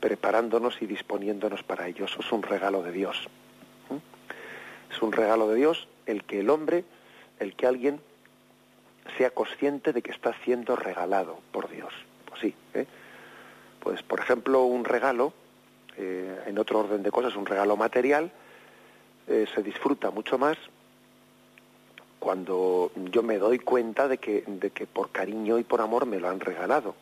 preparándonos 0.00 0.80
y 0.82 0.86
disponiéndonos 0.86 1.62
para 1.62 1.86
ello. 1.88 2.04
Eso 2.04 2.20
es 2.20 2.32
un 2.32 2.42
regalo 2.42 2.82
de 2.82 2.92
Dios. 2.92 3.28
Es 4.90 5.02
un 5.02 5.12
regalo 5.12 5.48
de 5.48 5.56
Dios 5.56 5.88
el 6.06 6.24
que 6.24 6.40
el 6.40 6.50
hombre, 6.50 6.84
el 7.40 7.54
que 7.54 7.66
alguien 7.66 8.00
sea 9.18 9.30
consciente 9.30 9.92
de 9.92 10.02
que 10.02 10.10
está 10.10 10.34
siendo 10.44 10.76
regalado 10.76 11.38
por 11.52 11.68
Dios. 11.68 11.92
Pues 12.26 12.40
sí, 12.40 12.54
¿eh? 12.74 12.86
pues 13.80 14.02
por 14.02 14.20
ejemplo 14.20 14.62
un 14.62 14.84
regalo, 14.84 15.32
eh, 15.96 16.44
en 16.46 16.58
otro 16.58 16.80
orden 16.80 17.02
de 17.02 17.10
cosas, 17.10 17.36
un 17.36 17.46
regalo 17.46 17.76
material, 17.76 18.30
eh, 19.28 19.46
se 19.54 19.62
disfruta 19.62 20.10
mucho 20.10 20.38
más 20.38 20.56
cuando 22.18 22.90
yo 23.10 23.22
me 23.22 23.38
doy 23.38 23.58
cuenta 23.58 24.08
de 24.08 24.18
que, 24.18 24.44
de 24.46 24.70
que 24.70 24.86
por 24.86 25.10
cariño 25.10 25.58
y 25.58 25.64
por 25.64 25.80
amor 25.80 26.06
me 26.06 26.18
lo 26.18 26.28
han 26.28 26.40
regalado 26.40 26.94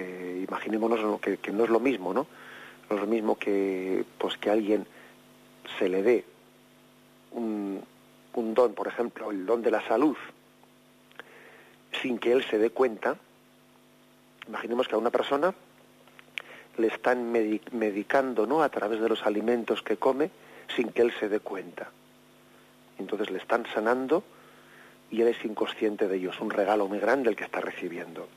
imaginémonos 0.00 1.20
que, 1.20 1.52
no 1.52 1.64
es 1.64 1.70
lo 1.70 1.80
mismo, 1.80 2.12
¿no? 2.12 2.26
No 2.88 2.96
es 2.96 3.02
lo 3.02 3.06
mismo 3.06 3.38
que, 3.38 4.04
pues, 4.18 4.36
que 4.38 4.50
alguien 4.50 4.86
se 5.78 5.88
le 5.88 6.02
dé 6.02 6.24
un, 7.32 7.82
un 8.34 8.54
don, 8.54 8.74
por 8.74 8.88
ejemplo, 8.88 9.30
el 9.30 9.44
don 9.46 9.62
de 9.62 9.70
la 9.70 9.86
salud, 9.86 10.16
sin 12.00 12.18
que 12.18 12.32
él 12.32 12.44
se 12.44 12.58
dé 12.58 12.70
cuenta. 12.70 13.16
Imaginemos 14.46 14.86
que 14.86 14.94
a 14.94 14.98
una 14.98 15.10
persona 15.10 15.54
le 16.78 16.86
están 16.88 17.32
medicando, 17.32 18.46
¿no? 18.46 18.62
A 18.62 18.68
través 18.68 19.00
de 19.00 19.08
los 19.08 19.24
alimentos 19.24 19.82
que 19.82 19.96
come, 19.96 20.30
sin 20.74 20.90
que 20.90 21.02
él 21.02 21.12
se 21.18 21.28
dé 21.28 21.40
cuenta. 21.40 21.90
Entonces 22.98 23.30
le 23.30 23.38
están 23.38 23.66
sanando 23.72 24.22
y 25.10 25.22
él 25.22 25.28
es 25.28 25.44
inconsciente 25.44 26.08
de 26.08 26.16
ello. 26.16 26.30
Es 26.30 26.40
un 26.40 26.50
regalo 26.50 26.86
muy 26.86 26.98
grande 26.98 27.30
el 27.30 27.36
que 27.36 27.44
está 27.44 27.60
recibiendo. 27.60 28.28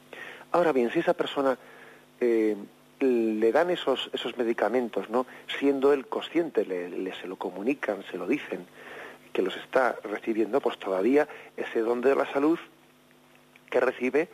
Ahora 0.51 0.71
bien, 0.71 0.91
si 0.91 0.99
esa 0.99 1.13
persona 1.13 1.57
eh, 2.19 2.55
le 2.99 3.51
dan 3.51 3.69
esos, 3.69 4.09
esos 4.13 4.37
medicamentos, 4.37 5.09
¿no? 5.09 5.25
Siendo 5.59 5.93
él 5.93 6.07
consciente, 6.07 6.65
le, 6.65 7.13
se 7.15 7.27
lo 7.27 7.37
comunican, 7.37 8.03
se 8.11 8.17
lo 8.17 8.27
dicen, 8.27 8.65
que 9.31 9.41
los 9.41 9.55
está 9.57 9.95
recibiendo, 10.03 10.59
pues 10.59 10.77
todavía 10.79 11.27
ese 11.55 11.79
don 11.79 12.01
de 12.01 12.15
la 12.15 12.25
salud 12.31 12.59
que 13.69 13.79
recibe, 13.79 14.27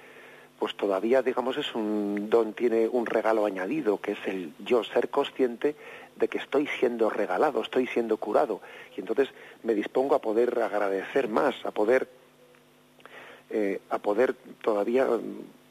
pues 0.58 0.76
todavía, 0.76 1.22
digamos, 1.22 1.58
es 1.58 1.76
un 1.76 2.30
don, 2.30 2.54
tiene 2.54 2.88
un 2.88 3.06
regalo 3.06 3.46
añadido, 3.46 4.00
que 4.00 4.14
es 4.14 4.20
el 4.26 4.54
yo 4.60 4.84
ser 4.86 5.10
consciente 5.10 5.76
de 6.16 6.28
que 6.30 6.38
estoy 6.38 6.68
siendo 6.80 7.10
regalado, 7.10 7.62
estoy 7.62 7.88
siendo 7.88 8.16
curado. 8.18 8.62
Y 8.96 9.02
entonces 9.02 9.30
me 9.64 9.74
dispongo 9.74 10.16
a 10.16 10.22
poder 10.22 10.58
agradecer 10.62 11.28
más, 11.28 11.56
a 11.66 11.72
poder, 11.72 12.08
eh, 13.50 13.82
a 13.90 14.00
poder 14.00 14.34
todavía 14.62 15.08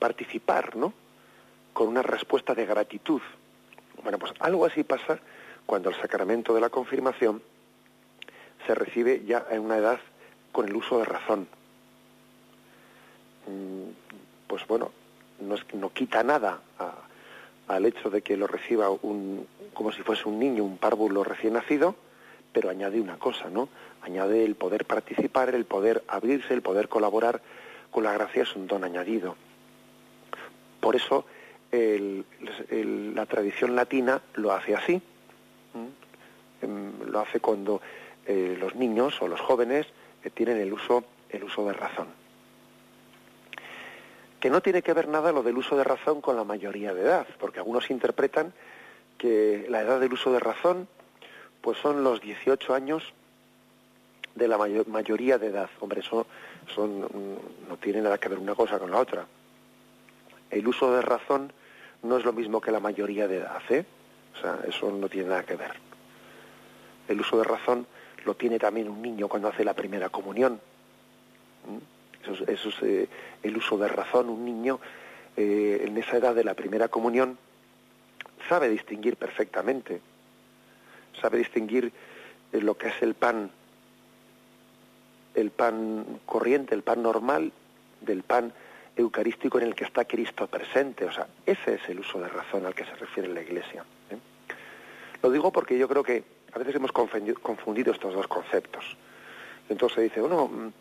participar, 0.05 0.77
¿no? 0.77 0.93
con 1.73 1.89
una 1.89 2.03
respuesta 2.03 2.55
de 2.55 2.67
gratitud. 2.67 3.23
Bueno, 4.03 4.19
pues 4.19 4.35
algo 4.39 4.67
así 4.67 4.85
pasa 4.85 5.19
cuando 5.65 5.89
el 5.89 5.97
sacramento 5.97 6.53
de 6.53 6.61
la 6.61 6.69
confirmación 6.69 7.41
se 8.67 8.75
recibe 8.75 9.23
ya 9.25 9.47
en 9.51 9.61
una 9.61 9.79
edad 9.79 9.99
con 10.53 10.69
el 10.69 10.77
uso 10.77 10.99
de 10.99 11.07
razón. 11.07 11.49
Mm, 13.47 13.93
pues 14.47 14.67
bueno, 14.67 14.91
no, 15.41 15.55
es, 15.55 15.63
no 15.73 15.91
quita 15.91 16.23
nada 16.23 16.61
al 17.67 17.87
hecho 17.87 18.11
de 18.11 18.21
que 18.21 18.37
lo 18.37 18.47
reciba 18.47 18.91
un, 18.91 19.47
como 19.73 19.91
si 19.91 20.03
fuese 20.03 20.29
un 20.29 20.39
niño, 20.39 20.65
un 20.65 20.77
párvulo 20.77 21.25
recién 21.25 21.55
nacido, 21.55 21.97
pero 22.53 22.69
añade 22.69 23.01
una 23.01 23.19
cosa, 23.19 23.49
¿no? 23.49 23.71
Añade 24.03 24.45
el 24.45 24.55
poder 24.55 24.85
participar, 24.85 25.55
el 25.55 25.65
poder 25.65 26.05
abrirse, 26.09 26.53
el 26.53 26.61
poder 26.61 26.91
colaborar 26.91 27.41
con 27.91 28.05
la 28.05 28.13
gracia 28.13 28.43
es 28.43 28.55
un 28.55 28.67
don 28.67 28.85
añadido. 28.85 29.35
Por 30.85 30.97
eso 30.97 31.25
la 31.73 33.25
tradición 33.25 33.75
latina 33.75 34.21
lo 34.35 34.53
hace 34.53 34.77
así. 34.77 35.01
Em, 36.61 36.93
lo 37.11 37.21
hace 37.21 37.41
cuando 37.41 37.81
eh, 38.27 38.55
los 38.61 38.75
niños 38.75 39.21
o 39.23 39.27
los 39.27 39.41
jóvenes 39.41 39.87
eh, 40.23 40.29
tienen 40.29 40.59
el 40.59 40.71
uso, 40.75 41.03
el 41.31 41.43
uso 41.43 41.67
de 41.67 41.73
razón. 41.73 42.09
Que 44.39 44.51
no 44.51 44.61
tiene 44.61 44.83
que 44.83 44.93
ver 44.93 45.09
nada 45.09 45.33
lo 45.33 45.43
del 45.43 45.57
uso 45.57 45.75
de 45.75 45.85
razón 45.85 46.21
con 46.21 46.37
la 46.37 46.45
mayoría 46.45 46.93
de 46.93 47.01
edad, 47.01 47.27
porque 47.41 47.61
algunos 47.61 47.91
interpretan 47.91 48.53
que 49.17 49.65
la 49.71 49.81
edad 49.81 50.01
del 50.01 50.13
uso 50.13 50.33
de 50.33 50.41
razón 50.41 50.87
pues 51.63 51.79
son 51.79 52.05
los 52.05 52.21
18 52.21 52.75
años 52.75 53.15
de 54.35 54.49
la 54.49 54.59
mayoría 54.59 55.39
de 55.39 55.47
edad. 55.47 55.71
Hombre, 55.81 56.01
eso 56.01 56.27
mm, 56.77 57.69
no 57.71 57.77
tiene 57.79 58.03
nada 58.03 58.19
que 58.19 58.29
ver 58.29 58.39
una 58.39 58.55
cosa 58.55 58.79
con 58.79 58.91
la 58.91 58.99
otra. 58.99 59.27
El 60.55 60.69
uso 60.69 60.95
de 60.95 61.03
razón 61.03 61.53
no 62.05 62.17
es 62.17 62.25
lo 62.25 62.33
mismo 62.33 62.61
que 62.61 62.71
la 62.71 62.79
mayoría 62.79 63.27
de 63.27 63.39
edad, 63.39 63.61
¿eh? 63.71 63.85
O 64.37 64.41
sea, 64.41 64.61
eso 64.69 64.89
no 64.89 65.09
tiene 65.09 65.29
nada 65.29 65.43
que 65.43 65.57
ver. 65.57 65.73
El 67.09 67.21
uso 67.21 67.39
de 67.39 67.45
razón 67.45 67.89
lo 68.25 68.35
tiene 68.35 68.61
también 68.61 68.89
un 68.89 69.03
niño 69.03 69.27
cuando 69.27 69.49
hace 69.49 69.65
la 69.65 69.75
primera 69.75 70.11
comunión. 70.11 70.61
¿Mm? 71.67 72.31
Eso, 72.31 72.71
es 72.71 72.83
eh, 72.83 73.09
el 73.43 73.57
uso 73.57 73.77
de 73.79 73.89
razón. 73.89 74.29
Un 74.31 74.45
niño 74.45 74.79
eh, 75.37 75.83
en 75.89 75.99
esa 75.99 76.19
edad 76.19 76.37
de 76.37 76.45
la 76.45 76.55
primera 76.55 76.87
comunión 76.87 77.37
sabe 78.49 78.69
distinguir 78.69 79.17
perfectamente. 79.17 80.01
Sabe 81.21 81.39
distinguir 81.39 81.93
eh, 82.53 82.61
lo 82.61 82.79
que 82.79 82.89
es 82.89 83.03
el 83.03 83.15
pan, 83.15 83.51
el 85.35 85.51
pan 85.51 86.21
corriente, 86.25 86.77
el 86.77 86.83
pan 86.83 87.03
normal, 87.03 87.51
del 88.03 88.23
pan 88.23 88.53
eucarístico 88.97 89.59
en 89.59 89.67
el 89.67 89.75
que 89.75 89.85
está 89.85 90.05
Cristo 90.05 90.47
presente. 90.47 91.05
O 91.05 91.13
sea, 91.13 91.27
ese 91.47 91.75
es 91.75 91.89
el 91.89 92.01
uso 92.01 92.21
de 92.21 92.29
razón 92.29 92.67
al 92.67 92.75
que 92.75 92.85
se 92.85 92.95
refiere 92.95 93.29
la 93.29 93.43
Iglesia. 93.43 93.85
¿eh? 94.11 94.17
Lo 95.23 95.31
digo 95.31 95.51
porque 95.53 95.79
yo 95.79 95.89
creo 95.89 96.03
que 96.03 96.23
a 96.53 96.59
veces 96.59 96.75
hemos 96.77 96.93
confundido 96.93 97.93
estos 97.93 98.15
dos 98.15 98.29
conceptos. 98.29 98.97
Entonces 99.69 99.97
se 99.97 100.03
dice, 100.03 100.21
bueno, 100.21 100.47
mm, 100.47 100.73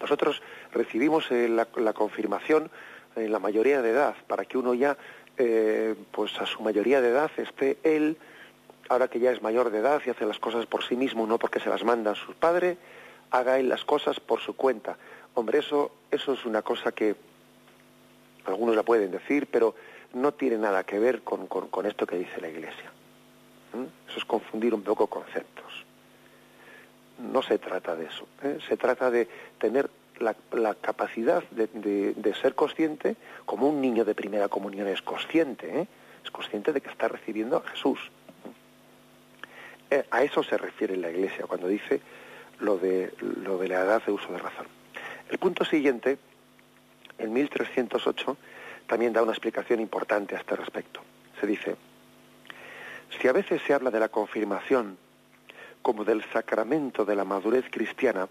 nosotros 0.00 0.42
recibimos 0.72 1.30
eh, 1.30 1.48
la, 1.48 1.92
confirmación 1.92 2.70
en 3.14 3.32
la 3.32 3.38
mayoría 3.38 3.82
de 3.82 3.90
edad, 3.90 4.14
para 4.26 4.44
que 4.44 4.58
uno 4.58 4.74
ya, 4.74 4.96
eh, 5.38 5.94
pues 6.10 6.38
a 6.40 6.46
su 6.46 6.62
mayoría 6.62 7.00
de 7.00 7.08
edad 7.08 7.30
esté 7.36 7.78
él, 7.82 8.16
ahora 8.88 9.08
que 9.08 9.20
ya 9.20 9.30
es 9.30 9.42
mayor 9.42 9.70
de 9.70 9.78
edad 9.78 10.02
y 10.06 10.10
hace 10.10 10.26
las 10.26 10.38
cosas 10.38 10.66
por 10.66 10.84
sí 10.84 10.96
mismo, 10.96 11.26
no 11.26 11.38
porque 11.38 11.60
se 11.60 11.68
las 11.68 11.84
manda 11.84 12.12
a 12.12 12.14
su 12.14 12.34
padre, 12.34 12.76
haga 13.30 13.58
él 13.58 13.68
las 13.68 13.84
cosas 13.84 14.20
por 14.20 14.40
su 14.40 14.54
cuenta. 14.54 14.96
Hombre, 15.34 15.58
eso, 15.58 15.92
eso 16.10 16.32
es 16.32 16.44
una 16.44 16.62
cosa 16.62 16.92
que 16.92 17.14
algunos 18.46 18.76
la 18.76 18.82
pueden 18.82 19.10
decir, 19.10 19.48
pero 19.50 19.74
no 20.14 20.32
tiene 20.32 20.58
nada 20.58 20.84
que 20.84 20.98
ver 20.98 21.22
con, 21.22 21.48
esto 21.86 22.06
que 22.06 22.18
dice 22.18 22.40
la 22.40 22.48
Iglesia. 22.48 22.90
Eso 24.08 24.18
es 24.18 24.24
confundir 24.24 24.74
un 24.74 24.82
poco 24.82 25.06
conceptos. 25.06 25.84
No 27.18 27.42
se 27.42 27.58
trata 27.58 27.94
de 27.96 28.06
eso. 28.06 28.26
¿eh? 28.42 28.58
Se 28.68 28.76
trata 28.76 29.10
de 29.10 29.28
tener 29.58 29.90
la, 30.18 30.74
capacidad 30.74 31.42
de, 31.50 32.34
ser 32.40 32.54
consciente, 32.54 33.16
como 33.44 33.68
un 33.68 33.80
niño 33.80 34.04
de 34.04 34.14
primera 34.14 34.48
comunión 34.48 34.88
es 34.88 35.02
consciente, 35.02 35.80
¿eh? 35.80 35.88
es 36.24 36.30
consciente 36.30 36.72
de 36.72 36.80
que 36.80 36.88
está 36.88 37.08
recibiendo 37.08 37.58
a 37.58 37.68
Jesús. 37.68 37.98
Eh, 39.90 40.04
a 40.10 40.22
eso 40.22 40.42
se 40.42 40.56
refiere 40.56 40.96
la 40.96 41.10
Iglesia 41.10 41.46
cuando 41.46 41.68
dice 41.68 42.00
lo 42.60 42.78
de, 42.78 43.12
lo 43.20 43.58
de 43.58 43.68
la 43.68 43.82
edad 43.82 44.02
de 44.04 44.12
uso 44.12 44.32
de 44.32 44.38
razón. 44.38 44.66
El 45.28 45.38
punto 45.38 45.64
siguiente 45.64 46.18
en 47.18 47.32
1308 47.32 48.36
también 48.86 49.12
da 49.12 49.22
una 49.22 49.32
explicación 49.32 49.80
importante 49.80 50.36
a 50.36 50.38
este 50.38 50.56
respecto. 50.56 51.00
Se 51.40 51.46
dice, 51.46 51.76
si 53.20 53.28
a 53.28 53.32
veces 53.32 53.60
se 53.66 53.74
habla 53.74 53.90
de 53.90 54.00
la 54.00 54.08
confirmación 54.08 54.98
como 55.82 56.04
del 56.04 56.24
sacramento 56.32 57.04
de 57.04 57.16
la 57.16 57.24
madurez 57.24 57.64
cristiana, 57.70 58.28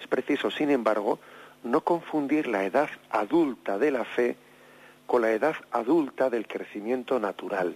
es 0.00 0.06
preciso, 0.06 0.50
sin 0.50 0.70
embargo, 0.70 1.18
no 1.64 1.80
confundir 1.82 2.46
la 2.46 2.64
edad 2.64 2.88
adulta 3.10 3.78
de 3.78 3.90
la 3.90 4.04
fe 4.04 4.36
con 5.06 5.22
la 5.22 5.32
edad 5.32 5.56
adulta 5.72 6.30
del 6.30 6.46
crecimiento 6.46 7.18
natural, 7.18 7.74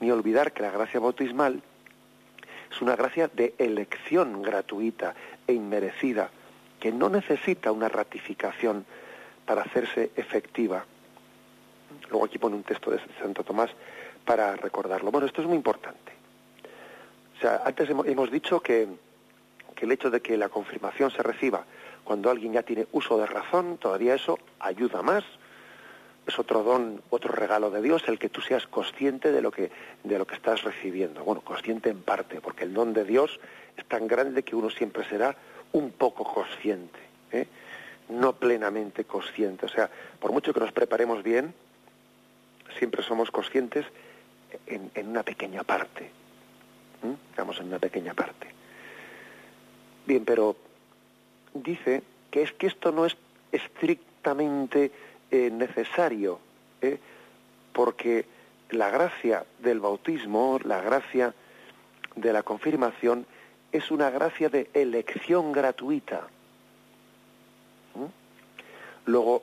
ni 0.00 0.10
olvidar 0.10 0.52
que 0.52 0.62
la 0.62 0.70
gracia 0.70 1.00
bautismal 1.00 1.62
es 2.70 2.82
una 2.82 2.94
gracia 2.94 3.28
de 3.28 3.54
elección 3.58 4.42
gratuita 4.42 5.14
e 5.46 5.54
inmerecida, 5.54 6.30
que 6.80 6.92
no 6.92 7.08
necesita 7.08 7.72
una 7.72 7.88
ratificación 7.88 8.84
para 9.44 9.62
hacerse 9.62 10.10
efectiva. 10.16 10.84
Luego 12.10 12.26
aquí 12.26 12.38
pone 12.38 12.56
un 12.56 12.62
texto 12.62 12.90
de 12.90 13.00
Santo 13.20 13.44
Tomás 13.44 13.70
para 14.24 14.56
recordarlo. 14.56 15.10
Bueno, 15.10 15.26
esto 15.26 15.40
es 15.40 15.46
muy 15.46 15.56
importante. 15.56 16.12
O 17.36 17.40
sea, 17.40 17.62
antes 17.64 17.88
hemos 17.90 18.30
dicho 18.30 18.60
que, 18.60 18.88
que 19.74 19.84
el 19.84 19.92
hecho 19.92 20.10
de 20.10 20.20
que 20.20 20.36
la 20.36 20.48
confirmación 20.48 21.10
se 21.10 21.22
reciba 21.22 21.64
cuando 22.06 22.30
alguien 22.30 22.52
ya 22.52 22.62
tiene 22.62 22.86
uso 22.92 23.18
de 23.18 23.26
razón, 23.26 23.78
todavía 23.78 24.14
eso 24.14 24.38
ayuda 24.60 25.02
más. 25.02 25.24
Es 26.26 26.38
otro 26.38 26.62
don, 26.62 27.02
otro 27.10 27.32
regalo 27.32 27.70
de 27.70 27.82
Dios, 27.82 28.04
el 28.06 28.18
que 28.18 28.28
tú 28.28 28.40
seas 28.40 28.66
consciente 28.66 29.32
de 29.32 29.42
lo 29.42 29.50
que, 29.50 29.70
de 30.04 30.18
lo 30.18 30.26
que 30.26 30.36
estás 30.36 30.62
recibiendo. 30.62 31.24
Bueno, 31.24 31.40
consciente 31.40 31.90
en 31.90 32.02
parte, 32.02 32.40
porque 32.40 32.64
el 32.64 32.74
don 32.74 32.92
de 32.92 33.04
Dios 33.04 33.40
es 33.76 33.84
tan 33.86 34.06
grande 34.06 34.44
que 34.44 34.56
uno 34.56 34.70
siempre 34.70 35.04
será 35.08 35.36
un 35.72 35.90
poco 35.90 36.24
consciente, 36.24 36.98
¿eh? 37.32 37.46
no 38.08 38.34
plenamente 38.34 39.04
consciente. 39.04 39.66
O 39.66 39.68
sea, 39.68 39.90
por 40.20 40.32
mucho 40.32 40.52
que 40.52 40.60
nos 40.60 40.72
preparemos 40.72 41.22
bien, 41.22 41.54
siempre 42.78 43.02
somos 43.02 43.30
conscientes 43.30 43.86
en, 44.66 44.90
una 45.08 45.22
pequeña 45.22 45.62
parte. 45.62 46.10
Digamos, 47.30 47.60
en 47.60 47.66
una 47.66 47.78
pequeña 47.78 48.14
parte. 48.14 48.48
Bien, 50.06 50.24
pero 50.24 50.56
dice 51.54 52.02
que 52.30 52.42
es 52.42 52.52
que 52.52 52.66
esto 52.66 52.92
no 52.92 53.06
es 53.06 53.16
estrictamente 53.52 54.90
eh, 55.30 55.50
necesario, 55.50 56.38
¿eh? 56.80 56.98
porque 57.72 58.26
la 58.70 58.90
gracia 58.90 59.44
del 59.58 59.80
bautismo, 59.80 60.58
la 60.64 60.80
gracia 60.80 61.34
de 62.14 62.32
la 62.32 62.42
confirmación, 62.42 63.26
es 63.76 63.90
una 63.90 64.10
gracia 64.10 64.48
de 64.48 64.70
elección 64.74 65.52
gratuita. 65.52 66.26
¿Mm? 67.94 69.10
Luego, 69.10 69.42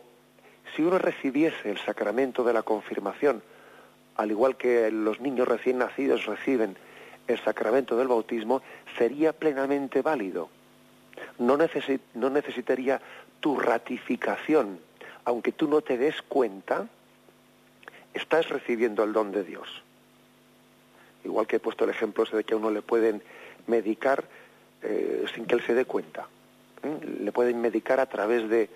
si 0.75 0.81
uno 0.81 0.97
recibiese 0.97 1.69
el 1.69 1.77
sacramento 1.77 2.43
de 2.43 2.53
la 2.53 2.63
confirmación, 2.63 3.43
al 4.15 4.31
igual 4.31 4.57
que 4.57 4.91
los 4.91 5.19
niños 5.19 5.47
recién 5.47 5.77
nacidos 5.77 6.25
reciben 6.25 6.75
el 7.27 7.39
sacramento 7.39 7.95
del 7.95 8.07
bautismo, 8.07 8.61
sería 8.97 9.33
plenamente 9.33 10.01
válido. 10.01 10.49
No, 11.37 11.57
no 12.15 12.29
necesitaría 12.29 13.01
tu 13.39 13.59
ratificación. 13.59 14.79
Aunque 15.25 15.51
tú 15.51 15.67
no 15.67 15.81
te 15.81 15.97
des 15.97 16.21
cuenta, 16.23 16.87
estás 18.13 18.49
recibiendo 18.49 19.03
el 19.03 19.13
don 19.13 19.31
de 19.31 19.43
Dios. 19.43 19.83
Igual 21.23 21.47
que 21.47 21.57
he 21.57 21.59
puesto 21.59 21.83
el 21.83 21.89
ejemplo 21.89 22.25
de 22.25 22.43
que 22.43 22.53
a 22.53 22.57
uno 22.57 22.69
le 22.69 22.81
pueden 22.81 23.23
medicar 23.67 24.25
eh, 24.81 25.25
sin 25.33 25.45
que 25.45 25.55
él 25.55 25.61
se 25.65 25.73
dé 25.73 25.85
cuenta. 25.85 26.27
le 26.83 27.31
pueden 27.31 27.61
medicar 27.61 27.99
a 27.99 28.07
través 28.07 28.49
de 28.49 28.69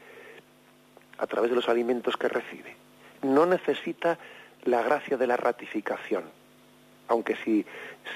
a 1.18 1.28
través 1.28 1.50
de 1.50 1.56
los 1.56 1.68
alimentos 1.68 2.16
que 2.16 2.28
recibe. 2.28 2.76
No 3.24 3.46
necesita 3.46 4.18
la 4.64 4.82
gracia 4.84 5.18
de 5.18 5.28
la 5.28 5.36
ratificación. 5.36 6.24
Aunque 7.08 7.36
si, 7.38 7.66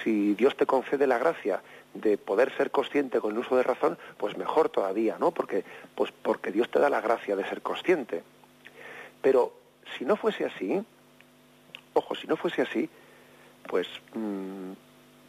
si 0.03 0.35
Dios 0.35 0.55
te 0.55 0.65
concede 0.65 1.07
la 1.07 1.17
gracia 1.17 1.61
de 1.93 2.17
poder 2.17 2.55
ser 2.55 2.71
consciente 2.71 3.19
con 3.19 3.31
el 3.31 3.39
uso 3.39 3.55
de 3.55 3.63
razón, 3.63 3.97
pues 4.17 4.37
mejor 4.37 4.69
todavía, 4.69 5.17
¿no? 5.19 5.31
Porque, 5.31 5.63
pues 5.95 6.11
porque 6.11 6.51
Dios 6.51 6.69
te 6.69 6.79
da 6.79 6.89
la 6.89 7.01
gracia 7.01 7.35
de 7.35 7.47
ser 7.47 7.61
consciente. 7.61 8.23
Pero 9.21 9.53
si 9.97 10.05
no 10.05 10.15
fuese 10.15 10.45
así, 10.45 10.83
ojo, 11.93 12.15
si 12.15 12.27
no 12.27 12.37
fuese 12.37 12.61
así, 12.61 12.89
pues, 13.71 13.87
mm, 14.13 14.73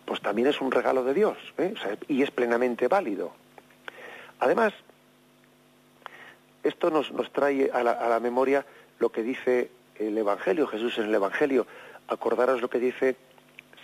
pues 0.04 0.20
también 0.20 0.48
es 0.48 0.60
un 0.60 0.72
regalo 0.72 1.04
de 1.04 1.14
Dios, 1.14 1.38
¿eh? 1.58 1.74
y 2.08 2.22
es 2.22 2.32
plenamente 2.32 2.88
válido. 2.88 3.32
Además, 4.40 4.74
esto 6.64 6.90
nos, 6.90 7.12
nos 7.12 7.32
trae 7.32 7.70
a 7.72 7.84
la, 7.84 7.92
a 7.92 8.08
la, 8.08 8.18
memoria 8.18 8.66
lo 8.98 9.12
que 9.12 9.22
dice 9.22 9.70
el 9.94 10.18
Evangelio, 10.18 10.66
Jesús 10.66 10.98
en 10.98 11.04
el 11.04 11.14
Evangelio. 11.14 11.68
Acordaros 12.08 12.60
lo 12.60 12.68
que 12.68 12.80
dice 12.80 13.14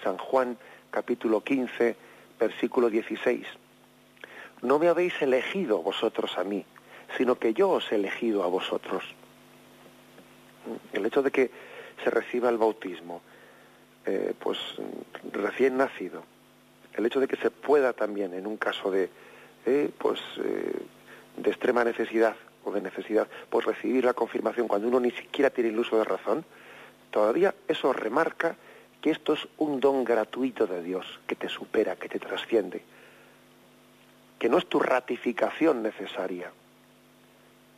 San 0.02 0.18
Juan 0.18 0.58
capítulo 0.90 1.44
15, 1.44 1.94
versículo 2.40 2.90
16. 2.90 3.46
No 4.62 4.80
me 4.80 4.88
habéis 4.88 5.22
elegido 5.22 5.84
vosotros 5.84 6.36
a 6.36 6.42
mí, 6.42 6.64
sino 7.16 7.38
que 7.38 7.54
yo 7.54 7.70
os 7.70 7.92
he 7.92 7.94
elegido 7.94 8.42
a 8.42 8.48
vosotros. 8.48 9.04
El 10.92 11.06
hecho 11.06 11.22
de 11.22 11.30
que 11.30 11.48
se 12.02 12.10
reciba 12.10 12.48
el 12.48 12.58
bautismo, 12.58 13.22
eh, 14.10 14.32
pues 14.38 14.58
recién 15.34 15.76
nacido, 15.76 16.22
el 16.94 17.04
hecho 17.04 17.20
de 17.20 17.28
que 17.28 17.36
se 17.36 17.50
pueda 17.50 17.92
también, 17.92 18.32
en 18.32 18.46
un 18.46 18.56
caso 18.56 18.90
de, 18.90 19.10
eh, 19.66 19.90
pues, 19.98 20.18
eh, 20.42 20.80
de 21.36 21.50
extrema 21.50 21.84
necesidad 21.84 22.34
o 22.64 22.72
de 22.72 22.80
necesidad, 22.80 23.28
pues 23.50 23.66
recibir 23.66 24.06
la 24.06 24.14
confirmación 24.14 24.66
cuando 24.66 24.88
uno 24.88 24.98
ni 24.98 25.10
siquiera 25.10 25.50
tiene 25.50 25.68
el 25.68 25.78
uso 25.78 25.98
de 25.98 26.04
razón, 26.04 26.46
todavía 27.10 27.54
eso 27.68 27.92
remarca 27.92 28.56
que 29.02 29.10
esto 29.10 29.34
es 29.34 29.46
un 29.58 29.78
don 29.78 30.04
gratuito 30.04 30.66
de 30.66 30.82
Dios, 30.82 31.20
que 31.26 31.36
te 31.36 31.50
supera, 31.50 31.96
que 31.96 32.08
te 32.08 32.18
trasciende, 32.18 32.80
que 34.38 34.48
no 34.48 34.56
es 34.56 34.66
tu 34.70 34.80
ratificación 34.80 35.82
necesaria, 35.82 36.50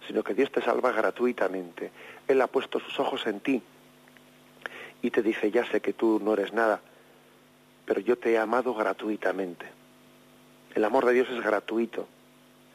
sino 0.07 0.23
que 0.23 0.35
Dios 0.35 0.53
te 0.53 0.63
salva 0.63 0.93
gratuitamente. 0.93 1.91
Él 2.29 2.41
ha 2.41 2.47
puesto 2.47 2.79
sus 2.79 3.01
ojos 3.01 3.27
en 3.27 3.41
ti 3.41 3.61
y 5.03 5.11
te 5.11 5.23
dice, 5.23 5.51
ya 5.51 5.65
sé 5.67 5.81
que 5.81 5.93
tú 5.93 6.21
no 6.23 6.35
eres 6.35 6.53
nada, 6.53 6.81
pero 7.87 8.01
yo 8.01 8.17
te 8.17 8.33
he 8.33 8.39
amado 8.39 8.75
gratuitamente. 8.75 9.67
El 10.75 10.85
amor 10.85 11.07
de 11.07 11.15
Dios 11.15 11.29
es 11.31 11.43
gratuito, 11.43 12.07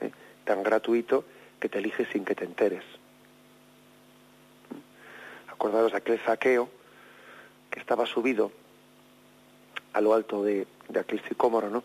¿eh? 0.01 0.11
tan 0.43 0.63
gratuito 0.63 1.23
que 1.59 1.69
te 1.69 1.79
elige 1.79 2.05
sin 2.11 2.25
que 2.25 2.35
te 2.35 2.45
enteres. 2.45 2.83
Acordaros 5.47 5.91
de 5.91 5.97
aquel 5.97 6.19
saqueo 6.25 6.69
que 7.71 7.79
estaba 7.79 8.05
subido 8.05 8.51
a 9.93 10.01
lo 10.01 10.13
alto 10.13 10.43
de, 10.43 10.67
aquel 10.99 11.21
sicómoro, 11.23 11.69
¿no? 11.69 11.83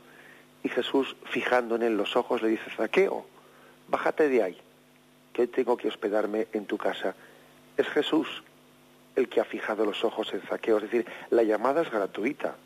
Y 0.64 0.68
Jesús, 0.68 1.16
fijando 1.26 1.76
en 1.76 1.82
él 1.82 1.96
los 1.96 2.16
ojos, 2.16 2.42
le 2.42 2.48
dice, 2.48 2.64
Saqueo, 2.76 3.24
bájate 3.88 4.28
de 4.28 4.42
ahí, 4.42 4.58
que 5.32 5.42
hoy 5.42 5.48
tengo 5.48 5.76
que 5.76 5.88
hospedarme 5.88 6.48
en 6.52 6.66
tu 6.66 6.76
casa. 6.76 7.14
Es 7.76 7.88
Jesús 7.88 8.42
el 9.16 9.28
que 9.28 9.40
ha 9.40 9.44
fijado 9.44 9.84
los 9.84 10.04
ojos 10.04 10.32
en 10.32 10.40
Zaqueo, 10.42 10.78
es 10.78 10.84
decir, 10.84 11.06
la 11.30 11.42
llamada 11.42 11.82
es 11.82 11.90
gratuita. 11.90 12.56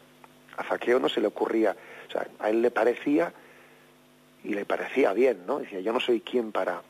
A 0.56 0.64
Zaqueo 0.64 1.00
no 1.00 1.08
se 1.08 1.20
le 1.20 1.26
ocurría, 1.26 1.76
o 2.08 2.10
sea, 2.10 2.26
a 2.38 2.50
él 2.50 2.62
le 2.62 2.70
parecía 2.70 3.32
y 4.44 4.54
le 4.54 4.64
parecía 4.64 5.12
bien, 5.12 5.46
¿no? 5.46 5.58
Decía, 5.58 5.80
yo 5.80 5.92
no 5.92 6.00
soy 6.00 6.20
quien 6.20 6.52
para, 6.52 6.82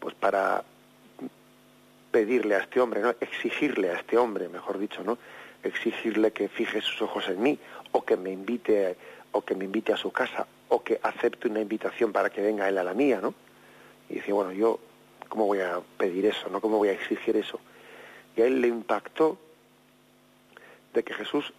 pues 0.00 0.14
para 0.14 0.64
pedirle 2.10 2.56
a 2.56 2.60
este 2.60 2.80
hombre, 2.80 3.00
¿no? 3.00 3.14
Exigirle 3.20 3.90
a 3.90 3.98
este 3.98 4.16
hombre, 4.16 4.48
mejor 4.48 4.78
dicho, 4.78 5.04
¿no? 5.04 5.18
Exigirle 5.62 6.32
que 6.32 6.48
fije 6.48 6.80
sus 6.80 7.02
ojos 7.02 7.28
en 7.28 7.42
mí 7.42 7.58
o 7.92 8.04
que 8.04 8.16
me 8.16 8.30
invite 8.30 8.96
o 9.32 9.42
que 9.42 9.54
me 9.54 9.64
invite 9.66 9.92
a 9.92 9.96
su 9.96 10.10
casa 10.10 10.46
o 10.68 10.82
que 10.82 10.98
acepte 11.02 11.48
una 11.48 11.60
invitación 11.60 12.12
para 12.12 12.30
que 12.30 12.40
venga 12.40 12.68
él 12.68 12.78
a 12.78 12.84
la 12.84 12.94
mía, 12.94 13.20
¿no? 13.20 13.34
Y 14.08 14.14
decía, 14.14 14.34
bueno, 14.34 14.52
yo 14.52 14.80
cómo 15.28 15.46
voy 15.46 15.60
a 15.60 15.80
pedir 15.98 16.26
eso, 16.26 16.48
¿no? 16.48 16.60
¿Cómo 16.60 16.78
voy 16.78 16.88
a 16.88 16.92
exigir 16.92 17.36
eso? 17.36 17.60
Y 18.38 18.42
a 18.42 18.46
él 18.46 18.60
le 18.60 18.68
impactó 18.68 19.36
de 20.94 21.02
que 21.02 21.12
Jesús 21.12 21.52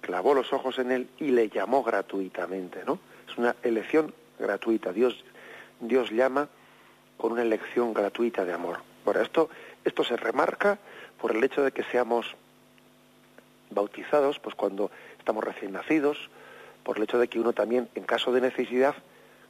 clavó 0.00 0.32
los 0.32 0.52
ojos 0.52 0.78
en 0.78 0.92
él 0.92 1.08
y 1.18 1.32
le 1.32 1.48
llamó 1.48 1.82
gratuitamente, 1.82 2.84
¿no? 2.86 3.00
Es 3.28 3.36
una 3.36 3.56
elección 3.64 4.14
gratuita. 4.38 4.92
Dios, 4.92 5.24
Dios 5.80 6.10
llama 6.10 6.48
con 7.16 7.32
una 7.32 7.42
elección 7.42 7.92
gratuita 7.92 8.44
de 8.44 8.52
amor. 8.52 8.78
Ahora, 9.04 9.22
esto, 9.22 9.50
esto 9.84 10.04
se 10.04 10.16
remarca 10.16 10.78
por 11.20 11.34
el 11.34 11.42
hecho 11.42 11.64
de 11.64 11.72
que 11.72 11.82
seamos 11.82 12.36
bautizados, 13.70 14.38
pues 14.38 14.54
cuando 14.54 14.92
estamos 15.18 15.42
recién 15.42 15.72
nacidos, 15.72 16.30
por 16.84 16.98
el 16.98 17.02
hecho 17.02 17.18
de 17.18 17.26
que 17.26 17.40
uno 17.40 17.54
también, 17.54 17.88
en 17.96 18.04
caso 18.04 18.30
de 18.30 18.40
necesidad, 18.40 18.94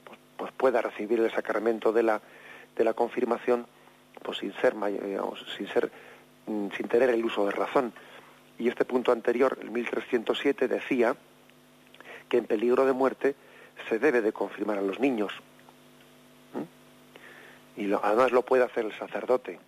pues, 0.04 0.18
pues 0.38 0.52
pueda 0.52 0.80
recibir 0.80 1.20
el 1.20 1.30
sacramento 1.30 1.92
de 1.92 2.04
la, 2.04 2.22
de 2.74 2.84
la 2.84 2.94
confirmación, 2.94 3.66
pues 4.22 4.38
sin 4.38 4.54
ser, 4.54 4.74
digamos, 4.74 5.44
sin 5.54 5.68
ser, 5.68 5.90
sin 6.76 6.88
tener 6.88 7.10
el 7.10 7.24
uso 7.24 7.46
de 7.46 7.52
razón. 7.52 7.92
Y 8.58 8.68
este 8.68 8.84
punto 8.84 9.12
anterior, 9.12 9.58
el 9.60 9.70
1307, 9.70 10.66
decía 10.66 11.14
que 12.28 12.38
en 12.38 12.46
peligro 12.46 12.84
de 12.84 12.92
muerte 12.92 13.34
se 13.88 13.98
debe 13.98 14.20
de 14.20 14.32
confirmar 14.32 14.78
a 14.78 14.82
los 14.82 14.98
niños. 14.98 15.32
Y 17.76 17.92
además 17.92 18.32
lo 18.32 18.42
puede 18.42 18.64
hacer 18.64 18.84
el 18.84 18.98
sacerdote, 18.98 19.60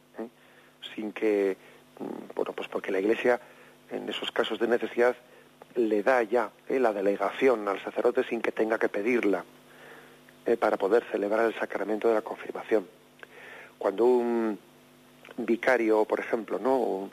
sin 0.97 1.13
que, 1.13 1.57
bueno, 2.35 2.53
pues 2.53 2.69
porque 2.69 2.91
la 2.91 2.99
Iglesia 2.99 3.41
en 3.91 4.09
esos 4.09 4.33
casos 4.33 4.59
de 4.59 4.67
necesidad 4.67 5.17
le 5.77 6.03
da 6.03 6.23
ya 6.23 6.51
¿eh? 6.69 6.81
la 6.81 6.93
delegación 6.93 7.69
al 7.69 7.83
sacerdote 7.83 8.25
sin 8.25 8.41
que 8.41 8.53
tenga 8.53 8.79
que 8.79 8.89
pedirla 8.89 9.45
¿eh? 10.47 10.57
para 10.57 10.77
poder 10.77 11.05
celebrar 11.11 11.47
el 11.47 11.55
sacramento 11.55 12.09
de 12.09 12.15
la 12.15 12.23
confirmación. 12.23 12.87
Cuando 13.79 14.05
un 14.05 14.59
vicario, 15.47 16.05
por 16.05 16.21
ejemplo, 16.21 16.59
¿no? 16.59 16.75
o, 16.77 17.11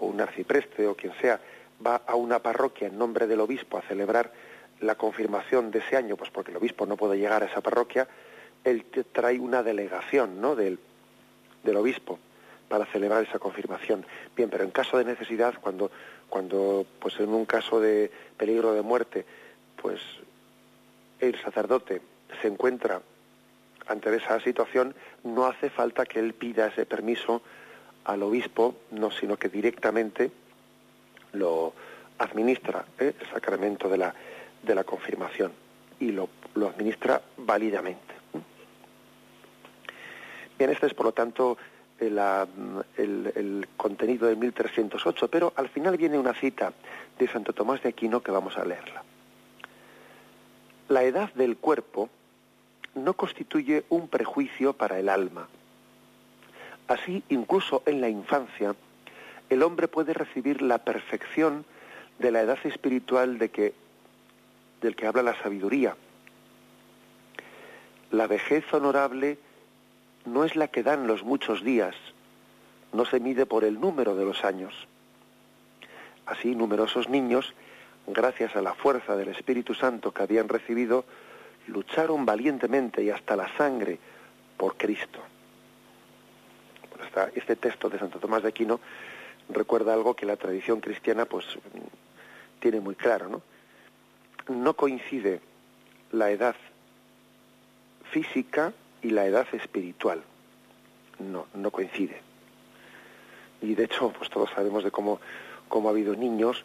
un, 0.00 0.20
arcipreste 0.20 0.86
o 0.86 0.94
quien 0.94 1.12
sea, 1.20 1.40
va 1.84 2.02
a 2.06 2.14
una 2.14 2.38
parroquia 2.40 2.88
en 2.88 2.98
nombre 2.98 3.26
del 3.26 3.40
obispo 3.40 3.78
a 3.78 3.82
celebrar 3.82 4.32
la 4.80 4.94
confirmación 4.94 5.70
de 5.70 5.80
ese 5.80 5.96
año, 5.96 6.16
pues 6.16 6.30
porque 6.30 6.50
el 6.50 6.56
obispo 6.56 6.86
no 6.86 6.96
puede 6.96 7.18
llegar 7.18 7.42
a 7.42 7.46
esa 7.46 7.60
parroquia, 7.60 8.08
él 8.64 8.84
trae 9.12 9.38
una 9.38 9.62
delegación 9.62 10.40
¿no? 10.40 10.56
del, 10.56 10.78
del 11.62 11.76
obispo 11.76 12.18
para 12.68 12.86
celebrar 12.86 13.24
esa 13.24 13.38
confirmación. 13.38 14.06
Bien, 14.36 14.48
pero 14.48 14.64
en 14.64 14.70
caso 14.70 14.96
de 14.96 15.04
necesidad, 15.04 15.54
cuando, 15.60 15.90
cuando 16.28 16.86
pues 16.98 17.18
en 17.18 17.30
un 17.30 17.44
caso 17.44 17.80
de 17.80 18.10
peligro 18.36 18.72
de 18.72 18.82
muerte, 18.82 19.26
pues 19.80 20.00
el 21.18 21.38
sacerdote 21.42 22.00
se 22.40 22.48
encuentra 22.48 23.02
ante 23.86 24.14
esa 24.14 24.38
situación, 24.40 24.94
no 25.24 25.46
hace 25.46 25.68
falta 25.68 26.06
que 26.06 26.20
él 26.20 26.32
pida 26.32 26.68
ese 26.68 26.86
permiso 26.86 27.42
al 28.04 28.22
obispo, 28.22 28.74
no, 28.90 29.10
sino 29.10 29.36
que 29.36 29.48
directamente 29.48 30.30
lo 31.32 31.72
administra 32.18 32.84
¿eh? 32.98 33.14
el 33.18 33.26
sacramento 33.28 33.88
de 33.88 33.98
la, 33.98 34.14
de 34.62 34.74
la 34.74 34.84
confirmación 34.84 35.52
y 35.98 36.12
lo, 36.12 36.28
lo 36.54 36.68
administra 36.68 37.22
válidamente. 37.36 38.14
Bien, 40.58 40.70
este 40.70 40.86
es 40.86 40.94
por 40.94 41.06
lo 41.06 41.12
tanto 41.12 41.56
el, 41.98 42.18
el, 42.96 43.32
el, 43.34 43.68
contenido 43.76 44.26
de 44.26 44.36
1308, 44.36 45.28
pero 45.28 45.52
al 45.56 45.68
final 45.68 45.96
viene 45.96 46.18
una 46.18 46.34
cita 46.34 46.72
de 47.18 47.28
Santo 47.28 47.52
Tomás 47.52 47.82
de 47.82 47.90
Aquino 47.90 48.22
que 48.22 48.30
vamos 48.30 48.56
a 48.56 48.64
leerla. 48.64 49.02
La 50.88 51.02
edad 51.04 51.32
del 51.34 51.56
cuerpo 51.56 52.10
no 52.94 53.14
constituye 53.14 53.84
un 53.88 54.08
prejuicio 54.08 54.72
para 54.72 54.98
el 54.98 55.08
alma. 55.08 55.48
Así, 56.90 57.22
incluso 57.28 57.84
en 57.86 58.00
la 58.00 58.08
infancia, 58.08 58.74
el 59.48 59.62
hombre 59.62 59.86
puede 59.86 60.12
recibir 60.12 60.60
la 60.60 60.78
perfección 60.78 61.64
de 62.18 62.32
la 62.32 62.40
edad 62.40 62.58
espiritual 62.64 63.38
de 63.38 63.48
que, 63.48 63.74
del 64.80 64.96
que 64.96 65.06
habla 65.06 65.22
la 65.22 65.40
sabiduría. 65.40 65.94
La 68.10 68.26
vejez 68.26 68.64
honorable 68.74 69.38
no 70.24 70.42
es 70.42 70.56
la 70.56 70.66
que 70.66 70.82
dan 70.82 71.06
los 71.06 71.22
muchos 71.22 71.62
días, 71.62 71.94
no 72.92 73.04
se 73.04 73.20
mide 73.20 73.46
por 73.46 73.62
el 73.62 73.78
número 73.78 74.16
de 74.16 74.24
los 74.24 74.44
años. 74.44 74.74
Así, 76.26 76.56
numerosos 76.56 77.08
niños, 77.08 77.54
gracias 78.08 78.56
a 78.56 78.62
la 78.62 78.74
fuerza 78.74 79.14
del 79.14 79.28
Espíritu 79.28 79.74
Santo 79.74 80.10
que 80.10 80.24
habían 80.24 80.48
recibido, 80.48 81.04
lucharon 81.68 82.26
valientemente 82.26 83.04
y 83.04 83.10
hasta 83.10 83.36
la 83.36 83.46
sangre 83.56 84.00
por 84.56 84.76
Cristo. 84.76 85.20
Este 87.34 87.56
texto 87.56 87.88
de 87.88 87.98
Santo 87.98 88.18
Tomás 88.18 88.42
de 88.42 88.48
Aquino 88.48 88.80
recuerda 89.48 89.94
algo 89.94 90.14
que 90.14 90.26
la 90.26 90.36
tradición 90.36 90.80
cristiana 90.80 91.24
pues 91.24 91.44
tiene 92.60 92.80
muy 92.80 92.94
claro, 92.94 93.28
¿no? 93.28 93.42
No 94.48 94.74
coincide 94.74 95.40
la 96.12 96.30
edad 96.30 96.56
física 98.10 98.72
y 99.02 99.10
la 99.10 99.26
edad 99.26 99.46
espiritual. 99.52 100.22
No, 101.18 101.46
no 101.54 101.70
coincide. 101.70 102.20
Y 103.62 103.74
de 103.74 103.84
hecho, 103.84 104.12
pues 104.16 104.30
todos 104.30 104.50
sabemos 104.50 104.84
de 104.84 104.90
cómo, 104.90 105.20
cómo 105.68 105.88
ha 105.88 105.92
habido 105.92 106.14
niños 106.14 106.64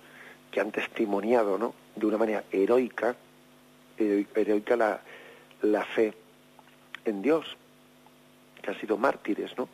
que 0.51 0.61
han 0.61 0.71
testimoniado, 0.71 1.57
¿no? 1.57 1.73
De 1.95 2.05
una 2.05 2.17
manera 2.17 2.43
heroica, 2.51 3.15
heroica 3.97 4.75
la, 4.75 5.01
la 5.61 5.83
fe 5.85 6.13
en 7.03 7.21
Dios, 7.21 7.57
que 8.61 8.71
han 8.71 8.79
sido 8.79 8.97
mártires, 8.97 9.57
¿no? 9.57 9.67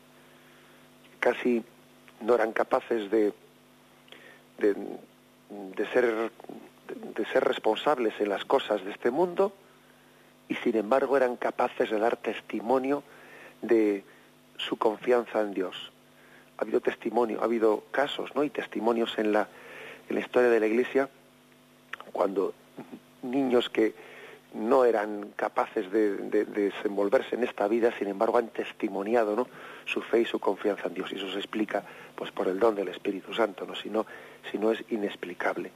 Casi 1.21 1.63
no 2.19 2.35
eran 2.35 2.51
capaces 2.51 3.09
de, 3.09 3.31
de, 4.57 4.75
ser 5.93 6.31
de 7.15 7.25
ser 7.27 7.43
responsables 7.43 8.13
en 8.19 8.27
las 8.27 8.43
cosas 8.43 8.83
de 8.83 8.91
este 8.91 9.11
mundo 9.11 9.53
y 10.49 10.55
sin 10.55 10.75
embargo 10.75 11.15
eran 11.15 11.37
capaces 11.37 11.89
de 11.89 11.99
dar 11.99 12.17
testimonio 12.17 13.03
de 13.61 14.03
su 14.57 14.75
confianza 14.75 15.39
en 15.41 15.53
Dios. 15.53 15.91
Ha 16.57 16.63
habido 16.63 16.81
testimonio, 16.81 17.41
ha 17.41 17.45
habido 17.45 17.85
casos, 17.91 18.35
¿no? 18.35 18.43
Y 18.43 18.49
testimonios 18.49 19.17
en 19.17 19.31
la, 19.31 19.47
en 20.09 20.15
la 20.15 20.21
historia 20.21 20.49
de 20.49 20.59
la 20.59 20.67
Iglesia 20.67 21.09
cuando 22.11 22.53
niños 23.21 23.69
que 23.69 23.93
no 24.53 24.83
eran 24.83 25.31
capaces 25.35 25.89
de, 25.91 26.45
desenvolverse 26.45 27.35
en 27.35 27.43
esta 27.43 27.67
vida, 27.67 27.93
sin 27.97 28.07
embargo 28.07 28.37
han 28.37 28.49
testimoniado 28.49 29.35
¿no? 29.35 29.47
su 29.85 30.01
fe 30.01 30.21
y 30.21 30.25
su 30.25 30.39
confianza 30.39 30.87
en 30.87 30.95
Dios. 30.95 31.11
Y 31.11 31.15
eso 31.15 31.31
se 31.31 31.37
explica 31.37 31.83
pues 32.15 32.31
por 32.31 32.47
el 32.47 32.59
don 32.59 32.75
del 32.75 32.89
Espíritu 32.89 33.33
Santo, 33.33 33.65
¿no? 33.65 33.75
si, 33.75 33.89
no, 33.89 34.05
si 34.51 34.57
no 34.57 34.71
es 34.71 34.83
inexplicable. 34.89 35.71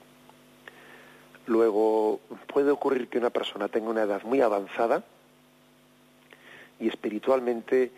Luego 1.47 2.19
puede 2.47 2.71
ocurrir 2.71 3.07
que 3.07 3.17
una 3.17 3.29
persona 3.29 3.67
tenga 3.67 3.89
una 3.89 4.03
edad 4.03 4.23
muy 4.23 4.41
avanzada 4.41 5.03
y 6.79 6.89
espiritualmente 6.89 7.91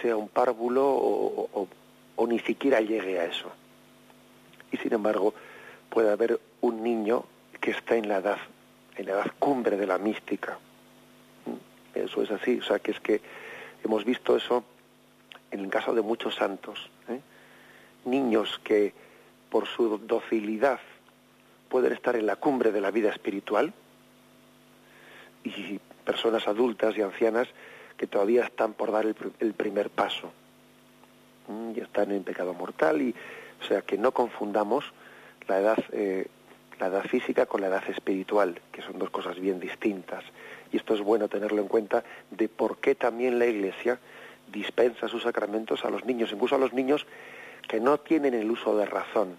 sea 0.00 0.16
un 0.16 0.28
párvulo 0.28 0.86
o, 0.86 1.68
o 2.16 2.26
ni 2.26 2.38
siquiera 2.38 2.80
llegue 2.80 3.20
a 3.20 3.24
eso. 3.24 3.50
Y 4.70 4.78
sin 4.78 4.94
embargo 4.94 5.34
puede 5.90 6.10
haber 6.10 6.40
un 6.62 6.82
niño 6.82 7.24
que 7.60 7.72
está 7.72 7.96
en 7.96 8.08
la 8.08 8.18
edad 8.18 8.38
en 8.96 9.06
la 9.06 9.12
edad 9.12 9.32
cumbre 9.38 9.76
de 9.76 9.86
la 9.86 9.98
mística. 9.98 10.58
¿Mm? 11.46 11.98
Eso 11.98 12.22
es 12.22 12.30
así, 12.30 12.58
o 12.58 12.62
sea 12.62 12.78
que 12.78 12.92
es 12.92 13.00
que 13.00 13.20
hemos 13.84 14.04
visto 14.04 14.36
eso 14.36 14.64
en 15.50 15.60
el 15.60 15.70
caso 15.70 15.94
de 15.94 16.02
muchos 16.02 16.34
santos. 16.34 16.90
¿eh? 17.08 17.20
Niños 18.04 18.60
que 18.64 18.92
por 19.50 19.66
su 19.66 19.98
docilidad 19.98 20.80
pueden 21.68 21.92
estar 21.92 22.16
en 22.16 22.26
la 22.26 22.36
cumbre 22.36 22.72
de 22.72 22.80
la 22.80 22.90
vida 22.90 23.10
espiritual 23.10 23.72
y 25.44 25.78
personas 26.04 26.46
adultas 26.48 26.96
y 26.96 27.02
ancianas 27.02 27.48
que 27.96 28.06
todavía 28.06 28.44
están 28.44 28.72
por 28.72 28.90
dar 28.92 29.06
el, 29.06 29.54
primer 29.54 29.90
paso. 29.90 30.32
¿Mm? 31.48 31.72
Y 31.76 31.80
están 31.80 32.10
en 32.12 32.24
pecado 32.24 32.54
mortal 32.54 33.02
y, 33.02 33.14
o 33.60 33.64
sea, 33.64 33.82
que 33.82 33.98
no 33.98 34.12
confundamos 34.12 34.84
la 35.48 35.58
edad 35.60 35.78
eh, 35.92 36.26
la 36.82 36.88
edad 36.88 37.04
física 37.04 37.46
con 37.46 37.60
la 37.60 37.68
edad 37.68 37.88
espiritual, 37.88 38.60
que 38.72 38.82
son 38.82 38.98
dos 38.98 39.10
cosas 39.10 39.38
bien 39.38 39.60
distintas. 39.60 40.24
Y 40.72 40.76
esto 40.76 40.94
es 40.94 41.00
bueno 41.00 41.28
tenerlo 41.28 41.62
en 41.62 41.68
cuenta 41.68 42.02
de 42.30 42.48
por 42.48 42.78
qué 42.78 42.96
también 42.96 43.38
la 43.38 43.46
Iglesia 43.46 44.00
dispensa 44.50 45.06
sus 45.06 45.22
sacramentos 45.22 45.84
a 45.84 45.90
los 45.90 46.04
niños, 46.04 46.32
incluso 46.32 46.56
a 46.56 46.58
los 46.58 46.72
niños 46.72 47.06
que 47.68 47.78
no 47.78 47.98
tienen 47.98 48.34
el 48.34 48.50
uso 48.50 48.76
de 48.76 48.86
razón. 48.86 49.38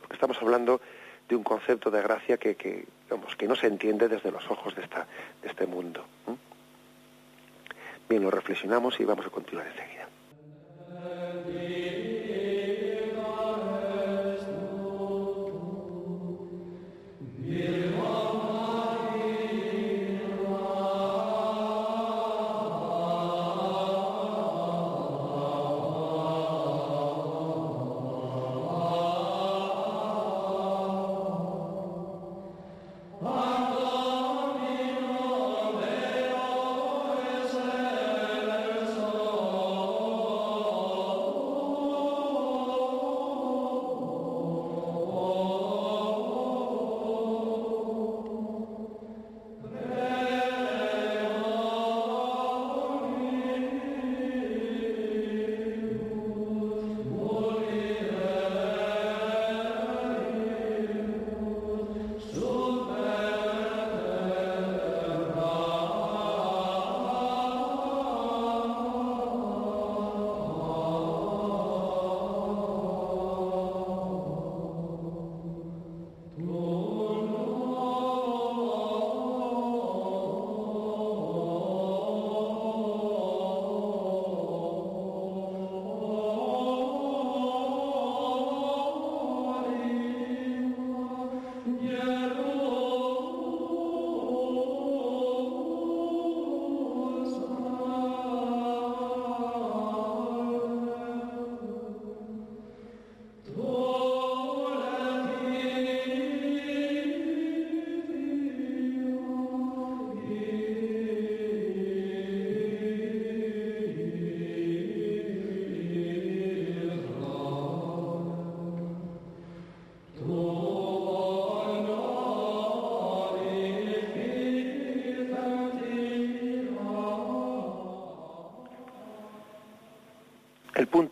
Porque 0.00 0.14
estamos 0.14 0.38
hablando 0.42 0.80
de 1.28 1.36
un 1.36 1.44
concepto 1.44 1.88
de 1.90 2.02
gracia 2.02 2.36
que, 2.36 2.56
que, 2.56 2.86
no 3.46 3.54
se 3.54 3.66
entiende 3.68 4.08
desde 4.08 4.32
los 4.32 4.50
ojos 4.50 4.74
de, 4.74 4.82
esta, 4.82 5.06
de 5.40 5.48
este 5.48 5.66
mundo. 5.66 6.04
Bien, 8.08 8.22
lo 8.22 8.30
reflexionamos 8.30 8.98
y 8.98 9.04
vamos 9.04 9.26
a 9.26 9.30
continuar 9.30 9.68
enseguida. 9.68 10.01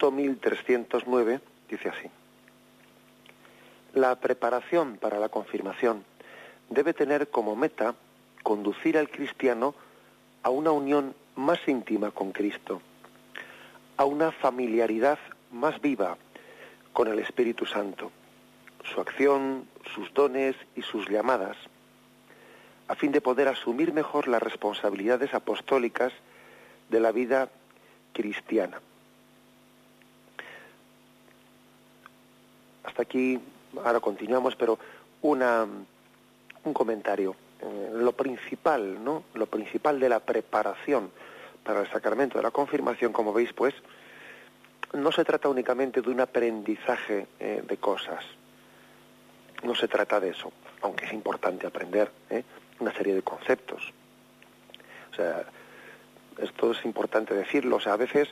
Punto 0.00 0.16
1309 0.16 1.40
dice 1.68 1.90
así. 1.90 2.08
La 3.92 4.16
preparación 4.18 4.96
para 4.96 5.18
la 5.18 5.28
confirmación 5.28 6.04
debe 6.70 6.94
tener 6.94 7.28
como 7.28 7.54
meta 7.54 7.94
conducir 8.42 8.96
al 8.96 9.10
cristiano 9.10 9.74
a 10.42 10.48
una 10.48 10.70
unión 10.70 11.14
más 11.36 11.58
íntima 11.66 12.12
con 12.12 12.32
Cristo, 12.32 12.80
a 13.98 14.06
una 14.06 14.32
familiaridad 14.32 15.18
más 15.52 15.78
viva 15.82 16.16
con 16.94 17.08
el 17.08 17.18
Espíritu 17.18 17.66
Santo, 17.66 18.10
su 18.84 19.02
acción, 19.02 19.68
sus 19.94 20.14
dones 20.14 20.56
y 20.76 20.80
sus 20.80 21.10
llamadas, 21.10 21.58
a 22.88 22.94
fin 22.94 23.12
de 23.12 23.20
poder 23.20 23.48
asumir 23.48 23.92
mejor 23.92 24.28
las 24.28 24.42
responsabilidades 24.42 25.34
apostólicas 25.34 26.14
de 26.88 27.00
la 27.00 27.12
vida 27.12 27.50
cristiana. 28.14 28.80
Aquí, 33.00 33.40
ahora 33.82 34.00
continuamos, 34.00 34.56
pero 34.56 34.78
una, 35.22 35.66
un 36.64 36.72
comentario. 36.74 37.34
Eh, 37.60 37.90
lo 37.94 38.12
principal, 38.12 39.02
¿no? 39.02 39.24
Lo 39.34 39.46
principal 39.46 39.98
de 39.98 40.08
la 40.08 40.20
preparación 40.20 41.10
para 41.64 41.80
el 41.80 41.90
sacramento 41.90 42.38
de 42.38 42.42
la 42.42 42.50
confirmación, 42.50 43.12
como 43.12 43.32
veis, 43.32 43.52
pues, 43.52 43.74
no 44.92 45.12
se 45.12 45.24
trata 45.24 45.48
únicamente 45.48 46.02
de 46.02 46.10
un 46.10 46.20
aprendizaje 46.20 47.26
eh, 47.38 47.62
de 47.66 47.76
cosas. 47.76 48.24
No 49.62 49.74
se 49.74 49.88
trata 49.88 50.20
de 50.20 50.30
eso, 50.30 50.52
aunque 50.82 51.04
es 51.04 51.12
importante 51.12 51.66
aprender 51.66 52.10
¿eh? 52.28 52.44
una 52.80 52.92
serie 52.92 53.14
de 53.14 53.22
conceptos. 53.22 53.92
O 55.12 55.14
sea, 55.14 55.44
Esto 56.38 56.72
es 56.72 56.84
importante 56.84 57.34
decirlo. 57.34 57.76
O 57.76 57.80
sea, 57.80 57.92
a 57.94 57.96
veces 57.96 58.28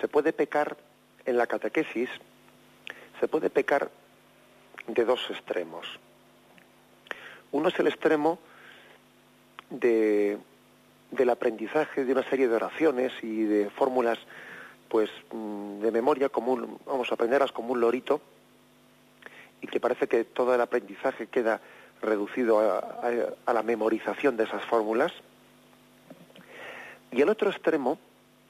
se 0.00 0.08
puede 0.08 0.32
pecar 0.32 0.76
en 1.24 1.36
la 1.36 1.46
catequesis, 1.46 2.10
se 3.20 3.28
puede 3.28 3.50
pecar 3.50 3.90
de 4.86 5.04
dos 5.04 5.20
extremos. 5.30 5.86
Uno 7.52 7.68
es 7.68 7.78
el 7.78 7.86
extremo 7.86 8.38
de, 9.70 10.38
del 11.10 11.30
aprendizaje 11.30 12.04
de 12.04 12.12
una 12.12 12.28
serie 12.28 12.48
de 12.48 12.56
oraciones 12.56 13.12
y 13.22 13.44
de 13.44 13.70
fórmulas 13.70 14.18
pues 14.88 15.10
mm, 15.32 15.80
de 15.80 15.90
memoria 15.90 16.28
común, 16.28 16.78
vamos 16.86 17.10
a 17.10 17.14
aprenderlas 17.14 17.52
como 17.52 17.72
un 17.72 17.80
lorito 17.80 18.20
y 19.60 19.66
que 19.66 19.80
parece 19.80 20.06
que 20.06 20.24
todo 20.24 20.54
el 20.54 20.60
aprendizaje 20.60 21.26
queda 21.26 21.60
reducido 22.02 22.60
a, 22.60 23.52
la 23.52 23.62
memorización 23.62 24.36
de 24.36 24.44
esas 24.44 24.62
fórmulas. 24.64 25.12
Y 27.10 27.22
el 27.22 27.28
otro 27.30 27.50
extremo, 27.50 27.98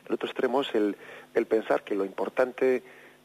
el 0.07 0.15
otro 0.15 0.29
extremo 0.29 0.63
es 0.63 0.75
el, 0.75 0.97
el 1.35 1.47
pensar 1.47 1.85
que 1.85 1.95
lo 1.95 2.05
importante 2.05 2.83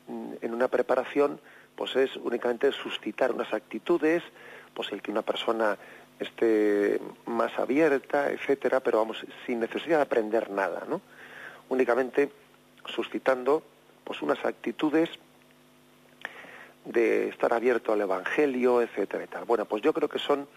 mm, 0.07 0.33
en 0.41 0.53
una 0.53 0.67
preparación 0.67 1.39
pues 1.79 1.95
es 1.95 2.13
únicamente 2.17 2.73
suscitar 2.73 3.31
unas 3.31 3.53
actitudes, 3.53 4.21
pues 4.73 4.91
el 4.91 5.01
que 5.01 5.11
una 5.11 5.21
persona 5.21 5.77
esté 6.19 6.99
más 7.25 7.57
abierta, 7.57 8.29
etcétera, 8.31 8.81
pero 8.81 8.97
vamos, 8.97 9.25
sin 9.45 9.61
necesidad 9.61 9.95
de 9.99 10.03
aprender 10.03 10.49
nada, 10.49 10.83
¿no? 10.89 10.99
Únicamente 11.69 12.33
suscitando 12.85 13.63
pues 14.03 14.21
unas 14.21 14.43
actitudes 14.43 15.09
de 16.83 17.29
estar 17.29 17.53
abierto 17.53 17.93
al 17.93 18.01
evangelio, 18.01 18.81
etcétera 18.81 19.23
y. 19.23 19.45
Bueno, 19.45 19.63
pues 19.63 19.81
yo 19.81 19.93
creo 19.93 20.09
que 20.09 20.19
son 20.19 20.49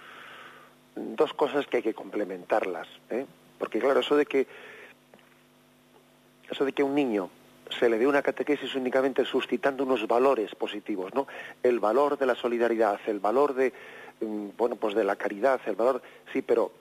dos 0.96 1.32
cosas 1.34 1.68
que 1.68 1.76
hay 1.76 1.82
que 1.84 1.94
complementarlas, 1.94 2.88
¿eh? 3.10 3.26
porque 3.60 3.78
claro, 3.78 4.00
eso 4.00 4.16
de 4.16 4.26
que 4.26 4.48
eso 6.50 6.64
de 6.64 6.72
que 6.72 6.82
un 6.82 6.96
niño 6.96 7.30
se 7.78 7.88
le 7.88 7.98
dé 7.98 8.06
una 8.06 8.22
catequesis 8.22 8.74
únicamente 8.74 9.24
suscitando 9.24 9.84
unos 9.84 10.06
valores 10.06 10.54
positivos, 10.54 11.14
¿no? 11.14 11.26
El 11.62 11.80
valor 11.80 12.18
de 12.18 12.26
la 12.26 12.34
solidaridad, 12.34 13.00
el 13.06 13.20
valor 13.20 13.54
de 13.54 13.72
mm, 14.20 14.48
bueno, 14.56 14.76
pues 14.76 14.94
de 14.94 15.04
la 15.04 15.16
caridad, 15.16 15.60
el 15.66 15.76
valor, 15.76 16.02
sí, 16.32 16.42
pero 16.42 16.72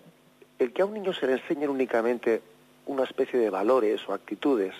el 0.60 0.74
que 0.74 0.82
a 0.82 0.86
un 0.86 0.94
niño 0.94 1.14
se 1.14 1.28
le 1.28 1.34
enseñe 1.34 1.68
únicamente 1.68 2.42
una 2.86 3.04
especie 3.04 3.40
de 3.40 3.50
valores 3.50 4.02
o 4.08 4.14
actitudes 4.14 4.74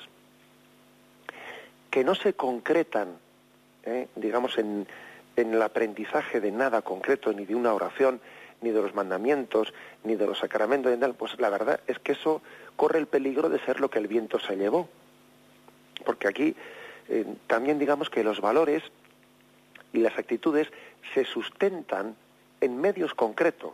que 1.90 2.04
no 2.04 2.16
se 2.16 2.34
concretan, 2.34 3.10
¿eh? 3.84 4.08
digamos, 4.16 4.58
en, 4.58 4.88
en 5.36 5.54
el 5.54 5.62
aprendizaje 5.62 6.40
de 6.40 6.52
nada 6.52 6.82
concreto, 6.82 7.34
ni 7.34 7.46
de 7.46 7.56
una 7.56 7.74
oración, 7.74 8.22
ni 8.62 8.70
de 8.70 8.82
los 8.82 8.94
mandamientos, 8.94 9.74
ni 10.04 10.16
de 10.16 10.26
los 10.26 10.40
sacramentos, 10.40 10.98
pues 11.18 11.40
la 11.40 11.50
verdad 11.50 11.80
es 11.88 12.00
que 12.00 12.14
eso 12.14 12.42
corre 12.76 13.00
el 13.00 13.08
peligro 13.08 13.50
de 13.50 13.60
ser 13.60 13.80
lo 13.80 13.90
que 13.90 14.00
el 14.00 14.08
viento 14.08 14.40
se 14.40 14.56
llevó 14.56 14.88
porque 16.02 16.28
aquí 16.28 16.56
eh, 17.10 17.26
también 17.48 17.78
digamos 17.78 18.10
que 18.10 18.24
los 18.24 18.40
valores 18.40 18.84
y 19.92 20.00
las 20.00 20.18
actitudes 20.18 20.70
se 21.14 21.26
sustentan 21.26 22.16
en 22.62 22.80
medios 22.80 23.14
concretos, 23.14 23.74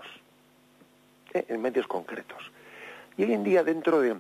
¿eh? 1.33 1.45
en 1.47 1.61
medios 1.61 1.87
concretos. 1.87 2.51
Y 3.15 3.23
hoy 3.23 3.33
en 3.33 3.43
día 3.43 3.63
dentro 3.63 4.01
de, 4.01 4.15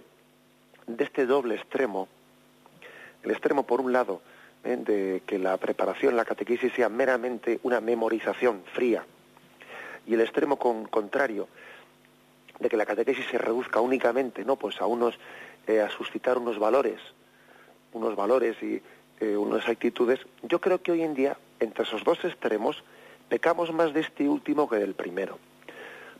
este 0.99 1.25
doble 1.25 1.55
extremo, 1.55 2.07
el 3.23 3.31
extremo 3.31 3.63
por 3.63 3.81
un 3.81 3.91
lado 3.91 4.21
¿eh? 4.63 4.77
de 4.77 5.23
que 5.25 5.39
la 5.39 5.57
preparación, 5.57 6.15
la 6.15 6.25
catequesis 6.25 6.73
sea 6.73 6.87
meramente 6.89 7.59
una 7.63 7.81
memorización 7.81 8.61
fría, 8.73 9.03
y 10.05 10.13
el 10.13 10.21
extremo 10.21 10.57
contrario 10.57 11.47
de 12.59 12.69
que 12.69 12.77
la 12.77 12.85
catequesis 12.85 13.25
se 13.25 13.37
reduzca 13.37 13.81
únicamente, 13.81 14.45
no, 14.45 14.55
pues 14.57 14.79
a 14.79 14.85
unos 14.85 15.17
a 15.67 15.89
suscitar 15.89 16.37
unos 16.37 16.59
valores 16.59 17.01
unos 17.97 18.15
valores 18.15 18.55
y 18.61 18.81
eh, 19.19 19.35
unas 19.35 19.67
actitudes, 19.67 20.19
yo 20.43 20.61
creo 20.61 20.81
que 20.81 20.91
hoy 20.91 21.01
en 21.01 21.15
día, 21.15 21.37
entre 21.59 21.83
esos 21.83 22.03
dos 22.03 22.23
extremos, 22.23 22.83
pecamos 23.29 23.73
más 23.73 23.93
de 23.93 24.01
este 24.01 24.29
último 24.29 24.69
que 24.69 24.77
del 24.77 24.93
primero. 24.93 25.39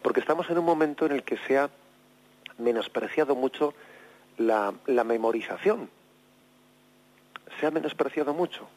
Porque 0.02 0.20
estamos 0.20 0.50
en 0.50 0.58
un 0.58 0.66
momento 0.66 1.06
en 1.06 1.12
el 1.12 1.24
que 1.24 1.38
se 1.38 1.58
ha 1.58 1.70
menospreciado 2.58 3.36
mucho 3.36 3.74
la, 4.38 4.74
memorización. 4.88 5.90
Se 7.60 7.68
ha 7.68 7.72
menospreciado 7.72 8.34
mucho. 8.34 8.68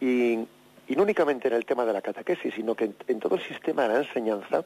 Y, 0.00 0.46
no 0.88 1.02
únicamente 1.02 1.48
en 1.48 1.54
el 1.54 1.64
tema 1.64 1.84
de 1.84 1.92
la 1.92 2.02
catequesis, 2.02 2.54
sino 2.54 2.74
que 2.74 2.92
en, 3.06 3.20
todo 3.20 3.36
el 3.36 3.42
sistema 3.42 3.82
de 3.82 3.88
la 3.88 3.98
enseñanza, 4.00 4.64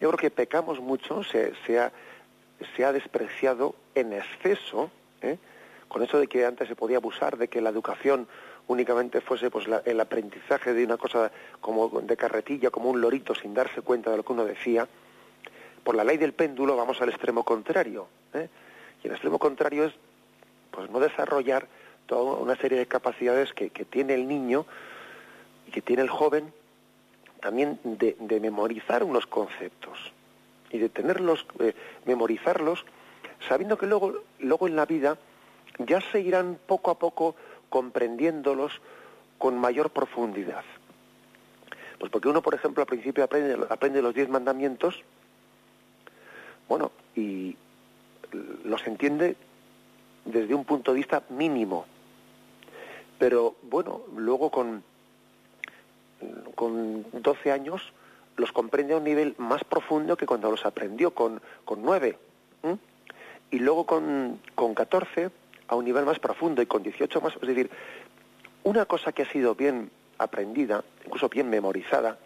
yo 0.00 0.08
creo 0.08 0.18
que 0.18 0.30
pecamos 0.30 0.80
mucho, 0.80 1.22
se, 1.24 1.52
se 1.66 1.78
ha 1.78 1.92
se 2.76 2.84
ha 2.84 2.92
despreciado 2.92 3.74
en 3.94 4.12
exceso, 4.12 4.90
¿eh? 5.22 5.38
con 5.88 6.02
eso 6.02 6.18
de 6.18 6.26
que 6.26 6.44
antes 6.44 6.68
se 6.68 6.76
podía 6.76 6.98
abusar 6.98 7.36
de 7.36 7.48
que 7.48 7.60
la 7.60 7.70
educación 7.70 8.28
únicamente 8.68 9.20
fuese 9.20 9.50
pues 9.50 9.66
el 9.84 10.00
aprendizaje 10.00 10.72
de 10.72 10.84
una 10.84 10.96
cosa 10.96 11.32
como 11.60 11.88
de 12.00 12.16
carretilla, 12.16 12.70
como 12.70 12.90
un 12.90 13.00
lorito 13.00 13.34
sin 13.34 13.54
darse 13.54 13.82
cuenta 13.82 14.10
de 14.10 14.18
lo 14.18 14.22
que 14.22 14.32
uno 14.32 14.44
decía, 14.44 14.86
por 15.82 15.96
la 15.96 16.04
ley 16.04 16.18
del 16.18 16.32
péndulo 16.32 16.76
vamos 16.76 17.00
al 17.00 17.08
extremo 17.08 17.44
contrario. 17.44 18.06
¿eh? 18.34 18.48
Y 19.02 19.08
el 19.08 19.14
extremo 19.14 19.38
contrario 19.38 19.86
es 19.86 19.94
pues 20.70 20.88
no 20.90 21.00
desarrollar 21.00 21.66
toda 22.06 22.36
una 22.36 22.56
serie 22.56 22.78
de 22.78 22.86
capacidades 22.86 23.52
que, 23.52 23.70
tiene 23.70 24.14
el 24.14 24.28
niño 24.28 24.66
y 25.66 25.70
que 25.72 25.82
tiene 25.82 26.02
el 26.02 26.08
joven 26.08 26.52
también 27.40 27.80
de 27.82 28.40
memorizar 28.40 29.02
unos 29.02 29.26
conceptos 29.26 30.12
y 30.70 30.78
de 30.78 30.88
tenerlos, 30.88 31.46
eh, 31.58 31.74
memorizarlos, 32.06 32.84
sabiendo 33.48 33.78
que 33.78 33.86
luego, 33.86 34.22
luego 34.38 34.68
en 34.68 34.76
la 34.76 34.86
vida 34.86 35.18
ya 35.78 36.00
se 36.12 36.20
irán 36.20 36.58
poco 36.66 36.90
a 36.90 36.98
poco 36.98 37.34
comprendiéndolos 37.68 38.80
con 39.38 39.58
mayor 39.58 39.90
profundidad. 39.90 40.64
Pues 41.98 42.10
porque 42.10 42.28
uno, 42.28 42.42
por 42.42 42.54
ejemplo, 42.54 42.82
al 42.82 42.86
principio 42.86 43.24
aprende, 43.24 43.58
aprende 43.68 44.02
los 44.02 44.14
diez 44.14 44.28
mandamientos, 44.28 45.02
bueno, 46.68 46.92
y 47.16 47.56
los 48.64 48.86
entiende 48.86 49.36
desde 50.24 50.54
un 50.54 50.64
punto 50.64 50.92
de 50.92 50.98
vista 50.98 51.22
mínimo. 51.30 51.86
Pero 53.18 53.56
bueno, 53.62 54.02
luego 54.16 54.50
con, 54.50 54.82
con 56.54 57.04
12 57.12 57.52
años 57.52 57.92
los 58.40 58.52
comprende 58.52 58.94
a 58.94 58.96
un 58.96 59.04
nivel 59.04 59.34
más 59.38 59.62
profundo 59.64 60.16
que 60.16 60.26
cuando 60.26 60.50
los 60.50 60.64
aprendió 60.64 61.12
con, 61.12 61.40
con 61.64 61.82
9. 61.82 62.18
Y 63.52 63.58
luego 63.58 63.84
con, 63.84 64.40
con 64.54 64.74
14 64.74 65.30
a 65.68 65.74
un 65.76 65.84
nivel 65.84 66.04
más 66.04 66.18
profundo 66.18 66.62
y 66.62 66.66
con 66.66 66.82
18 66.82 67.20
más. 67.20 67.34
Es 67.34 67.48
decir, 67.48 67.70
una 68.64 68.86
cosa 68.86 69.12
que 69.12 69.22
ha 69.22 69.30
sido 69.30 69.54
bien 69.54 69.90
aprendida, 70.18 70.84
incluso 71.04 71.28
bien 71.28 71.48
memorizada, 71.48 72.18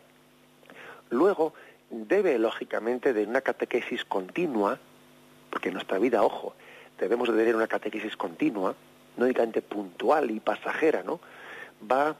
luego 1.11 1.55
debe 1.91 2.39
lógicamente 2.39 3.13
de 3.13 3.25
una 3.25 3.41
catequesis 3.41 4.05
continua, 4.05 4.79
porque 5.51 5.69
en 5.69 5.75
nuestra 5.75 5.99
vida, 5.99 6.23
ojo, 6.23 6.55
debemos 6.99 7.29
de 7.29 7.37
tener 7.37 7.57
una 7.57 7.67
catequesis 7.67 8.17
continua, 8.17 8.75
no 9.17 9.25
únicamente 9.25 9.63
puntual 9.63 10.31
y 10.31 10.41
pasajera, 10.41 11.03
¿no? 11.03 11.21
Va 11.91 12.17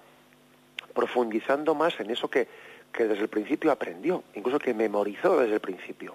profundizando 0.95 1.75
más 1.75 1.99
en 1.99 2.11
eso 2.11 2.29
que, 2.29 2.47
que 2.95 3.07
desde 3.07 3.23
el 3.23 3.29
principio 3.29 3.73
aprendió, 3.73 4.23
incluso 4.35 4.59
que 4.59 4.73
memorizó 4.73 5.39
desde 5.39 5.55
el 5.55 5.61
principio, 5.61 6.15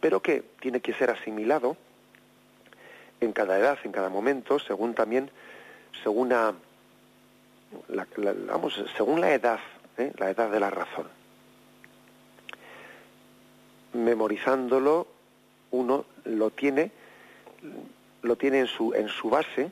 pero 0.00 0.20
que 0.20 0.42
tiene 0.60 0.80
que 0.80 0.92
ser 0.92 1.10
asimilado 1.10 1.76
en 3.20 3.32
cada 3.32 3.58
edad, 3.58 3.78
en 3.84 3.92
cada 3.92 4.08
momento, 4.08 4.58
según 4.58 4.94
también, 4.94 5.30
según 6.02 6.28
la, 6.28 6.54
vamos, 8.48 8.84
según 8.96 9.20
la 9.20 9.32
edad, 9.32 9.60
¿eh? 9.96 10.12
la 10.18 10.30
edad 10.30 10.50
de 10.50 10.60
la 10.60 10.70
razón. 10.70 11.06
Memorizándolo, 13.92 15.06
uno 15.70 16.04
lo 16.24 16.50
tiene, 16.50 16.90
lo 18.22 18.36
tiene 18.36 18.60
en 18.60 18.66
su, 18.66 18.92
en 18.92 19.08
su 19.08 19.30
base 19.30 19.70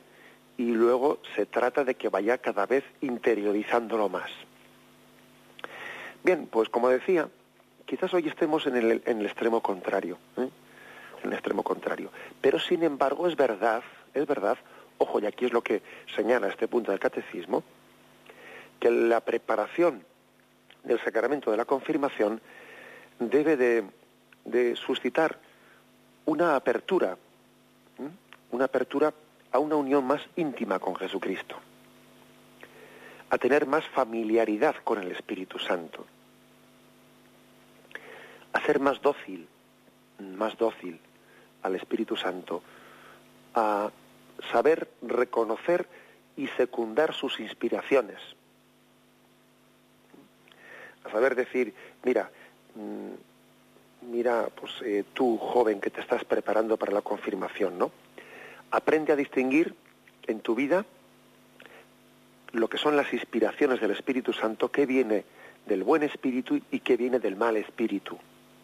y 0.57 0.71
luego 0.71 1.19
se 1.35 1.45
trata 1.45 1.83
de 1.83 1.95
que 1.95 2.07
vaya 2.07 2.37
cada 2.37 2.65
vez 2.65 2.85
interiorizándolo 3.01 4.07
más. 4.07 4.31
Bien, 6.25 6.47
pues 6.47 6.69
como 6.69 6.89
decía, 6.89 7.29
quizás 7.85 8.11
hoy 8.15 8.27
estemos 8.27 8.65
en 8.65 8.75
el, 8.77 8.91
extremo 9.27 9.61
contrario, 9.61 10.17
¿eh? 10.37 10.49
en 11.21 11.29
el 11.29 11.33
extremo 11.33 11.61
contrario. 11.61 12.09
Pero 12.41 12.57
sin 12.57 12.81
embargo 12.81 13.27
es 13.27 13.35
verdad, 13.35 13.83
es 14.11 14.25
verdad, 14.25 14.57
ojo, 14.97 15.19
y 15.19 15.27
aquí 15.27 15.45
es 15.45 15.53
lo 15.53 15.61
que 15.61 15.83
señala 16.15 16.47
este 16.47 16.67
punto 16.67 16.89
del 16.89 16.99
catecismo, 16.99 17.63
que 18.79 18.89
la 18.89 19.21
preparación 19.21 20.03
del 20.83 20.99
sacramento 21.01 21.51
de 21.51 21.57
la 21.57 21.65
confirmación 21.65 22.41
debe 23.19 23.55
de, 23.55 24.75
suscitar 24.77 25.37
una 26.25 26.55
apertura, 26.55 27.19
¿eh? 27.99 28.09
una 28.49 28.65
apertura 28.65 29.13
a 29.51 29.59
una 29.59 29.75
unión 29.75 30.03
más 30.03 30.23
íntima 30.37 30.79
con 30.79 30.95
Jesucristo, 30.95 31.55
a 33.29 33.37
tener 33.37 33.67
más 33.67 33.87
familiaridad 33.89 34.73
con 34.83 34.97
el 34.97 35.11
Espíritu 35.11 35.59
Santo 35.59 36.07
a 38.55 38.61
ser 38.61 38.79
más 38.79 39.01
dócil, 39.01 39.49
más 40.37 40.57
dócil, 40.57 40.97
al 41.61 41.75
Espíritu 41.75 42.15
Santo 42.15 42.63
a 43.53 43.91
saber 44.49 44.87
reconocer 45.01 45.85
y 46.37 46.47
secundar 46.47 47.13
sus 47.13 47.41
inspiraciones. 47.41 48.17
A 51.03 51.11
saber 51.11 51.35
decir, 51.35 51.73
mira, 52.03 52.31
mm, 52.75 54.09
mira, 54.09 54.47
pues 54.55 54.71
eh, 54.83 55.03
tú 55.13 55.37
joven 55.37 55.81
que 55.81 55.89
te 55.89 55.99
estás 55.99 56.23
preparando 56.23 56.77
para 56.77 56.93
la 56.93 57.01
confirmación, 57.01 57.77
¿no? 57.77 57.91
Aprende 58.71 59.11
a 59.11 59.17
distinguir 59.17 59.75
en 60.27 60.39
tu 60.39 60.55
vida 60.55 60.85
lo 62.53 62.69
que 62.69 62.77
son 62.77 62.95
las 62.95 63.11
inspiraciones 63.11 63.81
del 63.81 63.91
Espíritu 63.91 64.31
Santo, 64.31 64.71
que 64.71 64.85
viene 64.85 65.25
del 65.65 65.83
buen 65.83 66.03
espíritu 66.03 66.61
y 66.71 66.79
que 66.79 66.95
viene 66.95 67.19
del 67.19 67.35
mal 67.35 67.57
espíritu, 67.57 68.17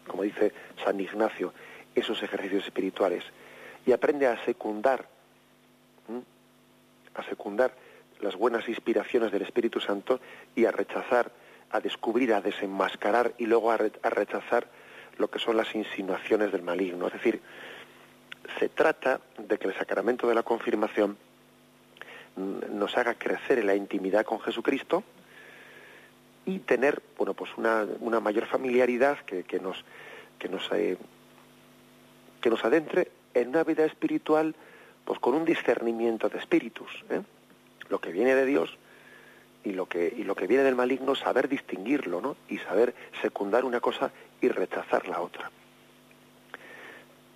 como 0.06 0.22
dice 0.22 0.52
San 0.84 0.98
Ignacio, 1.00 1.52
esos 1.94 2.22
ejercicios 2.22 2.64
espirituales. 2.64 3.24
Y 3.86 3.92
aprende 3.92 4.26
a 4.26 4.42
secundar, 4.44 5.06
a 7.14 7.22
secundar 7.24 7.74
las 8.20 8.36
buenas 8.36 8.68
inspiraciones 8.68 9.32
del 9.32 9.42
Espíritu 9.42 9.80
Santo 9.80 10.20
y 10.54 10.64
a 10.64 10.70
rechazar, 10.70 11.32
a 11.70 11.80
descubrir, 11.80 12.32
a 12.32 12.40
desenmascarar 12.40 13.34
y 13.38 13.46
luego 13.46 13.72
a, 13.72 13.76
rechazar 13.76 14.66
lo 15.18 15.28
que 15.28 15.38
son 15.38 15.56
las 15.56 15.74
insinuaciones 15.74 16.52
del 16.52 16.62
maligno. 16.62 17.08
Es 17.08 17.14
decir, 17.14 17.40
se 18.58 18.68
trata 18.68 19.20
de 19.38 19.58
que 19.58 19.68
el 19.68 19.74
sacramento 19.74 20.28
de 20.28 20.34
la 20.34 20.42
confirmación 20.42 21.16
nos 22.36 22.96
haga 22.96 23.14
crecer 23.14 23.58
en 23.58 23.66
la 23.66 23.74
intimidad 23.74 24.24
con 24.24 24.40
Jesucristo 24.40 25.02
y 26.46 26.58
tener 26.60 27.02
bueno 27.16 27.34
pues 27.34 27.50
una, 27.56 27.86
una 28.00 28.20
mayor 28.20 28.46
familiaridad 28.46 29.18
que, 29.20 29.44
que 29.44 29.60
nos 29.60 29.84
que 30.38 30.48
nos 30.48 30.68
eh, 30.72 30.96
que 32.40 32.50
nos 32.50 32.64
adentre 32.64 33.10
en 33.34 33.48
una 33.48 33.64
vida 33.64 33.84
espiritual 33.84 34.54
pues 35.04 35.18
con 35.18 35.34
un 35.34 35.44
discernimiento 35.44 36.28
de 36.28 36.38
espíritus 36.38 37.04
¿eh? 37.10 37.22
lo 37.88 38.00
que 38.00 38.10
viene 38.10 38.34
de 38.34 38.46
Dios 38.46 38.76
y 39.64 39.72
lo 39.72 39.86
que 39.86 40.12
y 40.16 40.24
lo 40.24 40.34
que 40.34 40.46
viene 40.46 40.64
del 40.64 40.74
maligno 40.74 41.14
saber 41.14 41.48
distinguirlo 41.48 42.20
no 42.20 42.36
y 42.48 42.58
saber 42.58 42.94
secundar 43.20 43.64
una 43.64 43.80
cosa 43.80 44.10
y 44.40 44.48
rechazar 44.48 45.08
la 45.08 45.20
otra. 45.20 45.50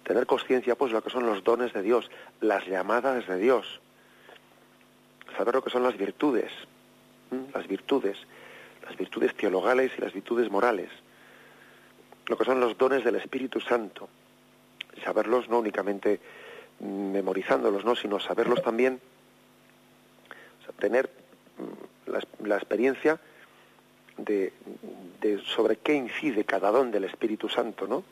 Tener 0.02 0.26
conciencia 0.26 0.76
pues 0.76 0.90
de 0.90 0.98
lo 0.98 1.02
que 1.02 1.10
son 1.10 1.26
los 1.26 1.42
dones 1.42 1.72
de 1.72 1.82
Dios 1.82 2.10
las 2.40 2.66
llamadas 2.66 3.26
de 3.26 3.38
Dios. 3.38 3.80
Saber 5.36 5.54
lo 5.54 5.62
que 5.62 5.70
son 5.70 5.82
las 5.82 5.96
virtudes, 5.96 6.52
las 7.52 7.66
virtudes, 7.66 8.16
las 8.86 8.96
virtudes 8.96 9.34
teologales 9.34 9.92
y 9.96 10.00
las 10.00 10.12
virtudes 10.12 10.50
morales, 10.50 10.90
lo 12.26 12.36
que 12.36 12.44
son 12.44 12.60
los 12.60 12.76
dones 12.78 13.04
del 13.04 13.16
Espíritu 13.16 13.60
Santo, 13.60 14.08
saberlos 15.04 15.48
no 15.48 15.58
únicamente 15.58 16.20
memorizándolos, 16.80 17.84
¿no? 17.84 17.96
sino 17.96 18.18
saberlos 18.20 18.62
también, 18.62 19.00
tener 20.78 21.08
la, 22.06 22.56
experiencia 22.56 23.18
de, 24.18 24.52
de, 25.20 25.38
sobre 25.38 25.76
qué 25.76 25.94
incide 25.94 26.44
cada 26.44 26.70
don 26.70 26.90
del 26.90 27.04
Espíritu 27.04 27.48
Santo, 27.48 27.86
¿no? 27.86 28.04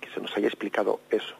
que 0.00 0.10
se 0.10 0.20
nos 0.20 0.34
haya 0.36 0.46
explicado 0.46 1.00
eso. 1.10 1.34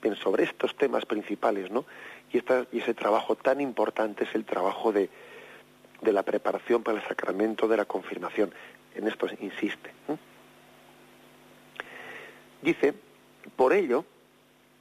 Bien, 0.00 0.14
sobre 0.14 0.44
estos 0.44 0.76
temas 0.76 1.04
principales, 1.06 1.72
¿no? 1.72 1.84
Y, 2.32 2.38
y 2.38 2.78
ese 2.78 2.94
trabajo 2.94 3.34
tan 3.34 3.60
importante 3.60 4.24
es 4.24 4.34
el 4.36 4.44
trabajo 4.44 4.92
de, 4.92 5.08
de 6.00 6.12
la 6.12 6.22
preparación 6.22 6.82
para 6.82 6.98
el 6.98 7.06
sacramento 7.06 7.68
de 7.68 7.76
la 7.76 7.84
confirmación. 7.84 8.52
En 8.94 9.08
esto 9.08 9.26
insiste. 9.40 9.90
Dice, 12.62 12.94
por 13.56 13.72
ello, 13.72 14.04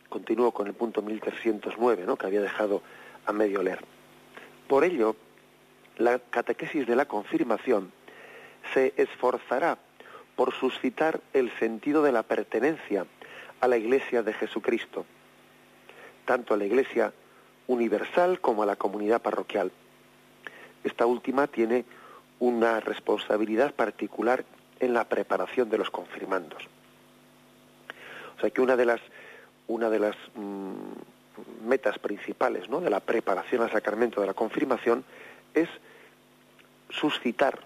continúo 0.10 0.52
con 0.52 0.68
el 0.68 0.74
punto 0.74 1.02
1309, 1.02 2.04
¿no? 2.06 2.18
que 2.18 2.26
había 2.26 2.42
dejado 2.42 2.82
a 3.26 3.34
medio 3.34 3.62
leer. 3.62 3.80
Por 4.68 4.84
ello, 4.84 5.16
la 5.98 6.20
catequesis 6.20 6.86
de 6.88 6.96
la 6.96 7.06
confirmación 7.06 7.92
se 8.74 8.94
esforzará 8.98 9.78
por 10.36 10.54
suscitar 10.54 11.22
el 11.34 11.52
sentido 11.58 12.04
de 12.04 12.12
la 12.12 12.24
pertenencia 12.24 13.06
a 13.60 13.68
la 13.68 13.78
Iglesia 13.78 14.22
de 14.24 14.34
Jesucristo, 14.34 15.06
tanto 16.26 16.54
a 16.54 16.58
la 16.58 16.66
Iglesia 16.66 17.14
universal 17.68 18.40
como 18.40 18.64
a 18.64 18.66
la 18.66 18.76
comunidad 18.76 19.22
parroquial. 19.22 19.72
Esta 20.88 21.06
última 21.06 21.48
tiene 21.48 21.84
una 22.40 22.80
responsabilidad 22.80 23.74
particular 23.74 24.46
en 24.80 24.94
la 24.94 25.04
preparación 25.04 25.70
de 25.70 25.78
los 25.78 25.90
confirmandos. 25.90 26.64
O 28.38 28.40
sea 28.40 28.50
que 28.52 28.62
una 28.62 28.78
de 28.78 28.86
las, 28.86 29.02
una 29.68 29.90
de 29.90 30.00
las 30.00 30.16
mm, 30.36 31.68
metas 31.68 32.00
principales 32.00 32.70
¿no? 32.70 32.80
de 32.80 32.90
la 32.90 33.02
preparación 33.02 33.64
al 33.64 33.72
sacramento 33.72 34.22
de 34.22 34.28
la 34.28 34.34
confirmación 34.34 35.04
es 35.54 35.68
suscitar, 36.90 37.60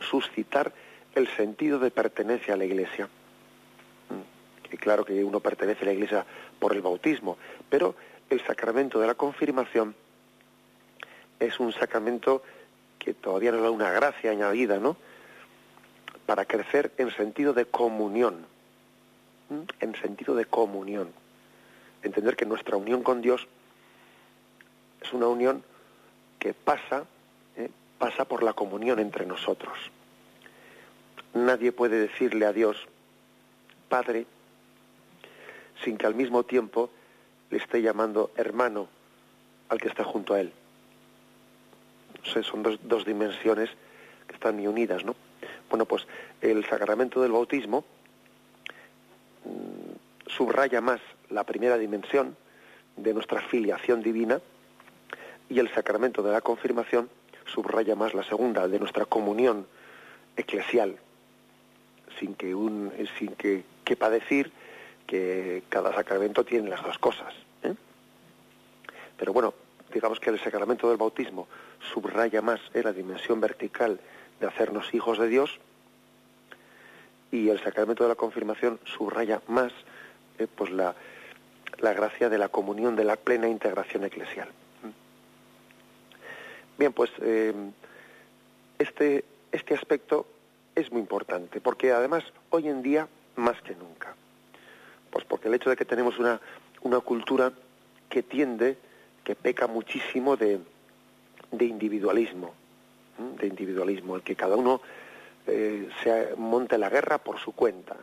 suscitar 0.00 0.74
el 1.14 1.26
sentido 1.26 1.78
de 1.78 1.90
pertenencia 1.90 2.52
a 2.52 2.58
la 2.58 2.66
Iglesia. 2.66 3.08
Y 4.70 4.76
claro 4.76 5.06
que 5.06 5.24
uno 5.24 5.40
pertenece 5.40 5.84
a 5.84 5.86
la 5.86 5.94
Iglesia 5.94 6.26
por 6.58 6.74
el 6.74 6.82
bautismo, 6.82 7.38
pero 7.70 7.94
el 8.28 8.44
sacramento 8.44 9.00
de 9.00 9.06
la 9.06 9.14
confirmación 9.14 9.94
es 11.40 11.58
un 11.58 11.72
sacramento 11.72 12.42
que 12.98 13.14
todavía 13.14 13.50
nos 13.50 13.62
da 13.62 13.70
una 13.70 13.90
gracia 13.90 14.30
añadida, 14.30 14.78
¿no? 14.78 14.96
Para 16.26 16.44
crecer 16.44 16.92
en 16.98 17.10
sentido 17.10 17.52
de 17.54 17.64
comunión, 17.64 18.46
en 19.80 19.94
sentido 19.96 20.36
de 20.36 20.44
comunión. 20.44 21.10
Entender 22.02 22.36
que 22.36 22.46
nuestra 22.46 22.76
unión 22.76 23.02
con 23.02 23.20
Dios 23.20 23.48
es 25.00 25.12
una 25.12 25.26
unión 25.26 25.64
que 26.38 26.54
pasa, 26.54 27.04
¿eh? 27.56 27.70
pasa 27.98 28.26
por 28.26 28.42
la 28.42 28.52
comunión 28.52 28.98
entre 28.98 29.26
nosotros. 29.26 29.76
Nadie 31.34 31.72
puede 31.72 31.98
decirle 32.00 32.46
a 32.46 32.52
Dios, 32.52 32.76
Padre, 33.88 34.26
sin 35.84 35.96
que 35.96 36.06
al 36.06 36.14
mismo 36.14 36.44
tiempo 36.44 36.90
le 37.50 37.58
esté 37.58 37.82
llamando 37.82 38.30
hermano 38.36 38.88
al 39.68 39.80
que 39.80 39.88
está 39.88 40.04
junto 40.04 40.34
a 40.34 40.40
él. 40.40 40.52
Son 42.24 42.62
dos, 42.62 43.04
dimensiones 43.04 43.70
que 44.26 44.34
están 44.34 44.56
muy 44.56 44.66
unidas, 44.66 45.04
¿no? 45.04 45.14
Bueno, 45.68 45.86
pues 45.86 46.06
el 46.40 46.64
sacramento 46.66 47.22
del 47.22 47.32
bautismo 47.32 47.84
mm, 49.44 50.28
subraya 50.30 50.80
más 50.80 51.00
la 51.30 51.44
primera 51.44 51.78
dimensión 51.78 52.36
de 52.96 53.14
nuestra 53.14 53.40
filiación 53.40 54.02
divina 54.02 54.40
y 55.48 55.58
el 55.58 55.72
sacramento 55.72 56.22
de 56.22 56.32
la 56.32 56.40
confirmación 56.40 57.08
subraya 57.46 57.94
más 57.96 58.14
la 58.14 58.22
segunda, 58.22 58.68
de 58.68 58.78
nuestra 58.78 59.04
comunión 59.04 59.66
eclesial, 60.36 60.96
sin 62.18 62.34
que, 62.34 62.54
un, 62.54 62.92
sin 63.18 63.34
que 63.34 63.64
quepa 63.84 64.10
decir 64.10 64.52
que 65.06 65.64
cada 65.68 65.92
sacramento 65.94 66.44
tiene 66.44 66.70
las 66.70 66.82
dos 66.82 66.98
cosas. 66.98 67.34
¿eh? 67.64 67.74
Pero 69.16 69.32
bueno, 69.32 69.54
digamos 69.92 70.20
que 70.20 70.30
el 70.30 70.40
sacramento 70.40 70.88
del 70.88 70.96
bautismo 70.96 71.48
subraya 71.92 72.42
más 72.42 72.60
¿eh? 72.74 72.82
la 72.82 72.92
dimensión 72.92 73.40
vertical 73.40 74.00
de 74.40 74.46
hacernos 74.46 74.92
hijos 74.94 75.18
de 75.18 75.28
Dios 75.28 75.58
y 77.30 77.48
el 77.48 77.62
sacramento 77.62 78.04
de 78.04 78.08
la 78.08 78.14
confirmación 78.14 78.80
subraya 78.84 79.40
más 79.48 79.72
¿eh? 80.38 80.46
pues 80.54 80.70
la, 80.70 80.94
la, 81.78 81.92
gracia 81.92 82.28
de 82.28 82.38
la 82.38 82.48
comunión, 82.48 82.96
de 82.96 83.04
la 83.04 83.16
plena 83.16 83.48
integración 83.48 84.04
eclesial. 84.04 84.48
Bien, 86.78 86.94
pues 86.94 87.10
este, 88.78 89.24
este 89.52 89.74
aspecto 89.74 90.26
es 90.74 90.90
muy 90.90 91.02
importante 91.02 91.60
porque 91.60 91.92
además 91.92 92.24
hoy 92.48 92.68
en 92.68 92.82
día 92.82 93.06
más 93.36 93.60
que 93.60 93.74
nunca 93.74 94.14
pues 95.10 95.24
porque 95.24 95.48
el 95.48 95.54
hecho 95.54 95.70
de 95.70 95.76
que 95.76 95.84
tenemos 95.84 96.18
una, 96.18 96.40
una 96.82 97.00
cultura 97.00 97.52
que 98.08 98.22
tiende, 98.22 98.76
que 99.24 99.34
peca 99.34 99.66
muchísimo 99.66 100.36
de, 100.36 100.60
de 101.50 101.64
individualismo, 101.64 102.54
de 103.38 103.46
individualismo, 103.46 104.16
el 104.16 104.22
que 104.22 104.36
cada 104.36 104.56
uno 104.56 104.80
eh, 105.46 105.88
se 106.02 106.34
monte 106.36 106.78
la 106.78 106.88
guerra 106.88 107.18
por 107.18 107.38
su 107.38 107.52
cuenta. 107.52 107.96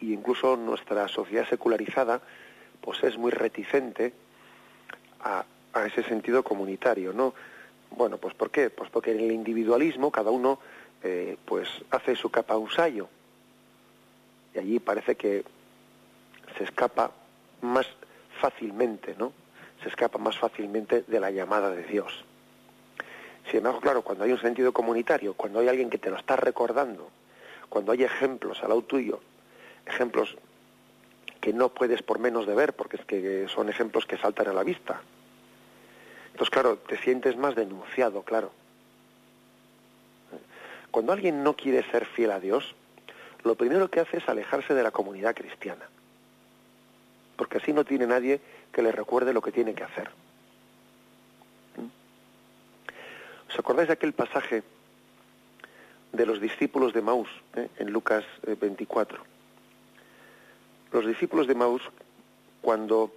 Y 0.00 0.12
incluso 0.12 0.56
nuestra 0.56 1.08
sociedad 1.08 1.48
secularizada 1.48 2.20
pues 2.80 3.02
es 3.02 3.18
muy 3.18 3.32
reticente 3.32 4.12
a, 5.20 5.44
a 5.72 5.86
ese 5.86 6.04
sentido 6.04 6.44
comunitario, 6.44 7.12
¿no? 7.12 7.34
Bueno, 7.90 8.18
pues 8.18 8.32
¿por 8.34 8.50
qué? 8.50 8.70
Pues 8.70 8.90
porque 8.90 9.10
en 9.10 9.20
el 9.20 9.32
individualismo 9.32 10.12
cada 10.12 10.30
uno 10.30 10.60
eh, 11.02 11.36
pues 11.44 11.68
hace 11.90 12.14
su 12.16 12.30
capa 12.30 12.56
usayo 12.56 13.08
y 14.54 14.58
allí 14.58 14.78
parece 14.78 15.16
que 15.16 15.44
se 16.56 16.64
escapa 16.64 17.12
más 17.60 17.86
fácilmente, 18.40 19.14
¿no? 19.18 19.32
Se 19.82 19.88
escapa 19.88 20.18
más 20.18 20.36
fácilmente 20.38 21.02
de 21.06 21.20
la 21.20 21.30
llamada 21.30 21.70
de 21.70 21.84
Dios. 21.84 22.24
Sin 23.46 23.58
embargo, 23.58 23.80
claro, 23.80 24.02
cuando 24.02 24.24
hay 24.24 24.32
un 24.32 24.40
sentido 24.40 24.72
comunitario, 24.72 25.34
cuando 25.34 25.60
hay 25.60 25.68
alguien 25.68 25.88
que 25.88 25.98
te 25.98 26.10
lo 26.10 26.16
está 26.16 26.36
recordando, 26.36 27.10
cuando 27.68 27.92
hay 27.92 28.02
ejemplos 28.02 28.62
al 28.62 28.70
lado 28.70 28.82
tuyo, 28.82 29.20
ejemplos 29.86 30.36
que 31.40 31.52
no 31.52 31.68
puedes 31.70 32.02
por 32.02 32.18
menos 32.18 32.46
de 32.46 32.54
ver, 32.54 32.74
porque 32.74 32.96
es 32.96 33.04
que 33.04 33.46
son 33.48 33.68
ejemplos 33.68 34.06
que 34.06 34.18
saltan 34.18 34.48
a 34.48 34.52
la 34.52 34.64
vista. 34.64 35.00
Entonces, 36.32 36.50
claro, 36.50 36.78
te 36.78 36.98
sientes 36.98 37.36
más 37.36 37.54
denunciado, 37.54 38.22
claro. 38.22 38.50
Cuando 40.90 41.12
alguien 41.12 41.42
no 41.42 41.54
quiere 41.54 41.88
ser 41.90 42.06
fiel 42.06 42.32
a 42.32 42.40
Dios, 42.40 42.74
lo 43.44 43.54
primero 43.54 43.90
que 43.90 44.00
hace 44.00 44.18
es 44.18 44.28
alejarse 44.28 44.74
de 44.74 44.82
la 44.82 44.90
comunidad 44.90 45.34
cristiana, 45.34 45.88
porque 47.38 47.58
así 47.58 47.72
no 47.72 47.84
tiene 47.84 48.06
nadie 48.06 48.40
que 48.72 48.82
le 48.82 48.90
recuerde 48.90 49.32
lo 49.32 49.40
que 49.40 49.52
tiene 49.52 49.72
que 49.72 49.84
hacer. 49.84 50.10
¿Mm? 51.76 53.48
¿Os 53.48 53.58
acordáis 53.58 53.86
de 53.86 53.94
aquel 53.94 54.12
pasaje 54.12 54.64
de 56.12 56.26
los 56.26 56.40
discípulos 56.40 56.92
de 56.92 57.00
Maús 57.00 57.28
eh, 57.54 57.68
en 57.78 57.90
Lucas 57.92 58.24
24? 58.44 59.16
Eh, 59.16 59.26
los 60.90 61.06
discípulos 61.06 61.46
de 61.46 61.54
Maús, 61.54 61.82
cuando 62.60 63.12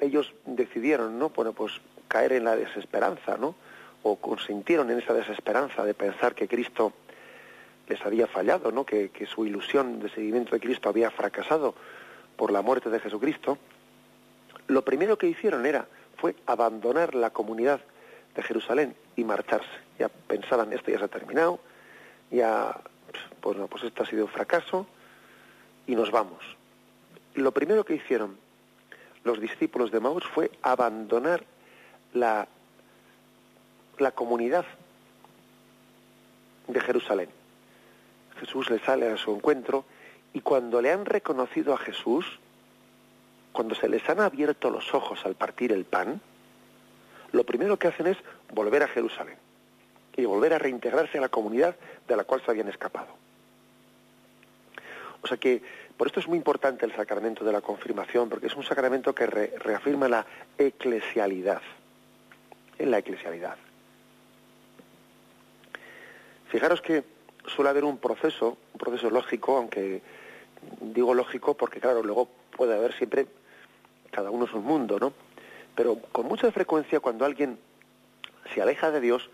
ellos 0.00 0.32
decidieron, 0.44 1.18
¿no? 1.18 1.30
Pues 1.30 1.72
caer 2.08 2.32
en 2.32 2.44
la 2.44 2.56
desesperanza, 2.56 3.38
¿no? 3.38 3.54
O 4.02 4.16
consintieron 4.16 4.90
en 4.90 4.98
esa 4.98 5.14
desesperanza 5.14 5.84
de 5.84 5.94
pensar 5.94 6.34
que 6.34 6.46
Cristo 6.46 6.92
les 7.88 8.04
había 8.04 8.26
fallado, 8.26 8.70
¿no? 8.70 8.84
Que 8.84 9.10
su 9.32 9.46
ilusión 9.46 9.98
de 10.00 10.10
seguimiento 10.10 10.54
de 10.54 10.60
Cristo 10.60 10.90
había 10.90 11.10
fracasado 11.10 11.74
por 12.38 12.50
la 12.52 12.62
muerte 12.62 12.88
de 12.88 13.00
Jesucristo. 13.00 13.58
Lo 14.68 14.82
primero 14.82 15.18
que 15.18 15.26
hicieron 15.26 15.66
era 15.66 15.86
fue 16.16 16.36
abandonar 16.46 17.14
la 17.14 17.30
comunidad 17.30 17.80
de 18.34 18.42
Jerusalén 18.42 18.94
y 19.16 19.24
marcharse. 19.24 19.68
Ya 19.98 20.08
pensaban 20.08 20.72
esto 20.72 20.90
ya 20.90 20.98
se 20.98 21.04
ha 21.04 21.08
terminado, 21.08 21.58
ya 22.30 22.80
pues 23.40 23.58
no, 23.58 23.66
pues 23.66 23.84
esto 23.84 24.04
ha 24.04 24.06
sido 24.06 24.24
un 24.24 24.30
fracaso, 24.30 24.86
y 25.88 25.96
nos 25.96 26.12
vamos. 26.12 26.38
Lo 27.34 27.52
primero 27.52 27.84
que 27.84 27.94
hicieron 27.94 28.36
los 29.24 29.40
discípulos 29.40 29.90
de 29.90 30.00
Maús 30.00 30.24
fue 30.32 30.50
abandonar 30.62 31.44
la, 32.14 32.46
la 33.98 34.12
comunidad 34.12 34.64
de 36.68 36.80
Jerusalén. 36.80 37.30
Jesús 38.38 38.70
le 38.70 38.78
sale 38.78 39.10
a 39.10 39.16
su 39.16 39.34
encuentro 39.34 39.84
y 40.32 40.40
cuando 40.40 40.80
le 40.80 40.92
han 40.92 41.04
reconocido 41.04 41.74
a 41.74 41.78
Jesús, 41.78 42.38
cuando 43.52 43.74
se 43.74 43.88
les 43.88 44.08
han 44.08 44.20
abierto 44.20 44.70
los 44.70 44.94
ojos 44.94 45.24
al 45.24 45.34
partir 45.34 45.72
el 45.72 45.84
pan, 45.84 46.20
lo 47.32 47.44
primero 47.44 47.78
que 47.78 47.88
hacen 47.88 48.06
es 48.06 48.16
volver 48.52 48.82
a 48.82 48.88
Jerusalén 48.88 49.36
y 50.16 50.24
volver 50.24 50.52
a 50.52 50.58
reintegrarse 50.58 51.18
a 51.18 51.20
la 51.20 51.28
comunidad 51.28 51.76
de 52.06 52.16
la 52.16 52.24
cual 52.24 52.42
se 52.44 52.50
habían 52.50 52.68
escapado. 52.68 53.08
O 55.22 55.26
sea 55.26 55.36
que 55.36 55.62
por 55.96 56.06
esto 56.06 56.20
es 56.20 56.28
muy 56.28 56.38
importante 56.38 56.86
el 56.86 56.94
sacramento 56.94 57.44
de 57.44 57.52
la 57.52 57.60
confirmación, 57.60 58.28
porque 58.28 58.46
es 58.46 58.54
un 58.54 58.62
sacramento 58.62 59.12
que 59.14 59.26
reafirma 59.26 60.08
la 60.08 60.24
eclesialidad. 60.56 61.60
En 62.78 62.92
la 62.92 62.98
eclesialidad. 62.98 63.56
Fijaros 66.48 66.80
que 66.80 67.02
suele 67.46 67.70
haber 67.70 67.84
un 67.84 67.98
proceso, 67.98 68.56
un 68.72 68.78
proceso 68.78 69.10
lógico, 69.10 69.56
aunque 69.56 70.00
digo 70.80 71.14
lógico 71.14 71.54
porque 71.54 71.80
claro, 71.80 72.02
luego 72.02 72.28
puede 72.56 72.74
haber 72.74 72.92
siempre, 72.94 73.26
cada 74.10 74.30
uno 74.30 74.46
es 74.46 74.52
un 74.52 74.64
mundo, 74.64 74.98
¿no? 74.98 75.12
Pero 75.74 75.96
con 76.12 76.26
mucha 76.26 76.50
frecuencia 76.50 77.00
cuando 77.00 77.24
alguien 77.24 77.58
se 78.52 78.62
aleja 78.62 78.90
de 78.90 79.00
Dios, 79.00 79.30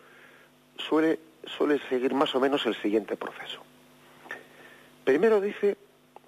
suele, 0.77 1.19
suele 1.47 1.81
seguir 1.89 2.15
más 2.15 2.35
o 2.35 2.41
menos 2.41 2.67
el 2.67 2.75
siguiente 2.77 3.17
proceso. 3.17 3.63
Primero 5.05 5.41
dice, 5.41 5.77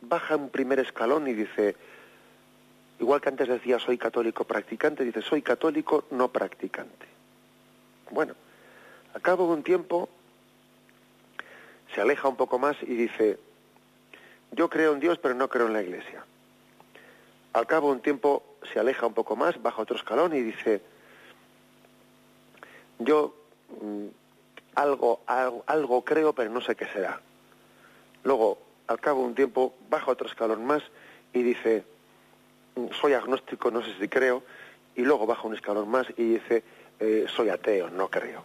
baja 0.03 0.37
un 0.37 0.51
primer 0.51 0.79
escalón 0.79 1.27
y 1.29 1.35
dice, 1.35 1.77
igual 3.01 3.21
que 3.21 3.29
antes 3.29 3.49
decía 3.49 3.79
soy 3.79 3.99
católico 3.99 4.45
practicante, 4.45 5.05
dice 5.05 5.23
soy 5.23 5.43
católico 5.43 6.05
no 6.11 6.29
practicante. 6.29 7.07
Bueno, 8.11 8.35
a 9.15 9.21
cabo 9.21 9.47
de 9.47 9.55
un 9.55 9.63
tiempo 9.63 10.09
se 11.95 12.01
aleja 12.01 12.29
un 12.29 12.37
poco 12.37 12.59
más 12.59 12.77
y 12.83 12.95
dice, 12.95 13.39
yo 14.53 14.69
creo 14.69 14.93
en 14.93 15.01
Dios 15.01 15.19
pero 15.19 15.35
no 15.35 15.49
creo 15.49 15.67
en 15.67 15.73
la 15.73 15.83
iglesia. 15.83 16.25
Al 17.53 17.67
cabo 17.67 17.89
de 17.89 17.95
un 17.95 18.03
tiempo 18.03 18.43
se 18.73 18.79
aleja 18.79 19.07
un 19.07 19.15
poco 19.15 19.37
más, 19.37 19.61
baja 19.63 19.83
otro 19.83 19.97
escalón 19.97 20.35
y 20.35 20.43
dice, 20.43 20.83
yo 22.99 23.35
mm, 23.81 24.07
algo, 24.75 25.21
algo, 25.27 26.05
creo 26.05 26.35
pero 26.35 26.51
no 26.51 26.61
sé 26.61 26.77
qué 26.77 26.87
será. 26.87 27.21
Luego 28.25 28.59
al 28.89 29.01
cabo 29.01 29.23
de 29.23 29.29
un 29.29 29.35
tiempo 29.35 29.75
baja 29.89 30.11
otro 30.11 30.27
escalón 30.27 30.65
más 30.65 30.83
y 31.33 31.43
dice, 31.43 31.85
soy 33.01 33.15
agnóstico, 33.15 33.71
no 33.71 33.83
sé 33.83 33.95
si 33.99 34.09
creo, 34.09 34.43
y 34.95 35.03
luego 35.03 35.27
baja 35.27 35.47
un 35.47 35.55
escalón 35.55 35.89
más 35.89 36.07
y 36.17 36.35
dice, 36.35 36.63
eh, 37.01 37.27
soy 37.29 37.49
ateo, 37.49 37.91
no 37.91 38.09
creo. 38.09 38.45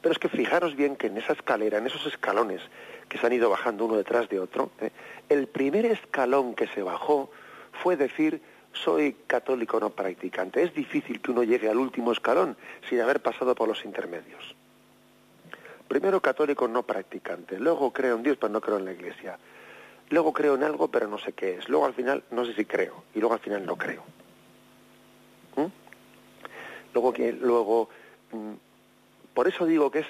Pero 0.00 0.12
es 0.12 0.18
que 0.18 0.28
fijaros 0.28 0.76
bien 0.76 0.96
que 0.96 1.08
en 1.08 1.16
esa 1.16 1.32
escalera, 1.32 1.78
en 1.78 1.86
esos 1.86 2.06
escalones 2.06 2.62
que 3.08 3.18
se 3.18 3.26
han 3.26 3.32
ido 3.32 3.50
bajando 3.50 3.84
uno 3.84 3.96
detrás 3.96 4.28
de 4.28 4.40
otro, 4.40 4.70
eh, 4.80 4.90
el 5.28 5.46
primer 5.46 5.86
escalón 5.86 6.54
que 6.54 6.66
se 6.68 6.82
bajó 6.82 7.30
fue 7.82 7.96
decir, 7.96 8.40
soy 8.72 9.16
católico 9.26 9.80
no 9.80 9.90
practicante. 9.90 10.62
Es 10.62 10.74
difícil 10.74 11.20
que 11.20 11.30
uno 11.30 11.42
llegue 11.42 11.68
al 11.68 11.78
último 11.78 12.12
escalón 12.12 12.56
sin 12.88 13.00
haber 13.00 13.20
pasado 13.20 13.54
por 13.54 13.68
los 13.68 13.84
intermedios. 13.84 14.54
Primero 15.88 16.20
católico 16.20 16.68
no 16.68 16.82
practicante, 16.82 17.58
luego 17.58 17.92
creo 17.92 18.16
en 18.16 18.22
Dios 18.22 18.36
pero 18.38 18.52
no 18.52 18.60
creo 18.60 18.76
en 18.76 18.84
la 18.84 18.92
iglesia, 18.92 19.38
luego 20.10 20.34
creo 20.34 20.54
en 20.54 20.62
algo 20.62 20.88
pero 20.88 21.08
no 21.08 21.18
sé 21.18 21.32
qué 21.32 21.54
es, 21.54 21.68
luego 21.70 21.86
al 21.86 21.94
final 21.94 22.22
no 22.30 22.44
sé 22.44 22.52
si 22.52 22.66
creo 22.66 23.04
y 23.14 23.20
luego 23.20 23.34
al 23.34 23.40
final 23.40 23.64
no 23.64 23.76
creo. 23.76 24.02
¿Mm? 25.56 25.66
Luego 26.92 27.12
que 27.14 27.32
luego 27.32 27.88
mm, 28.32 28.52
por 29.38 29.46
eso 29.46 29.66
digo 29.66 29.88
que 29.88 30.00
es 30.00 30.06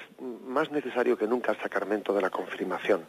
más 0.47 0.71
necesario 0.71 1.15
que 1.15 1.27
nunca 1.27 1.51
el 1.51 1.59
sacramento 1.59 2.15
de 2.15 2.21
la 2.23 2.31
confirmación, 2.31 3.05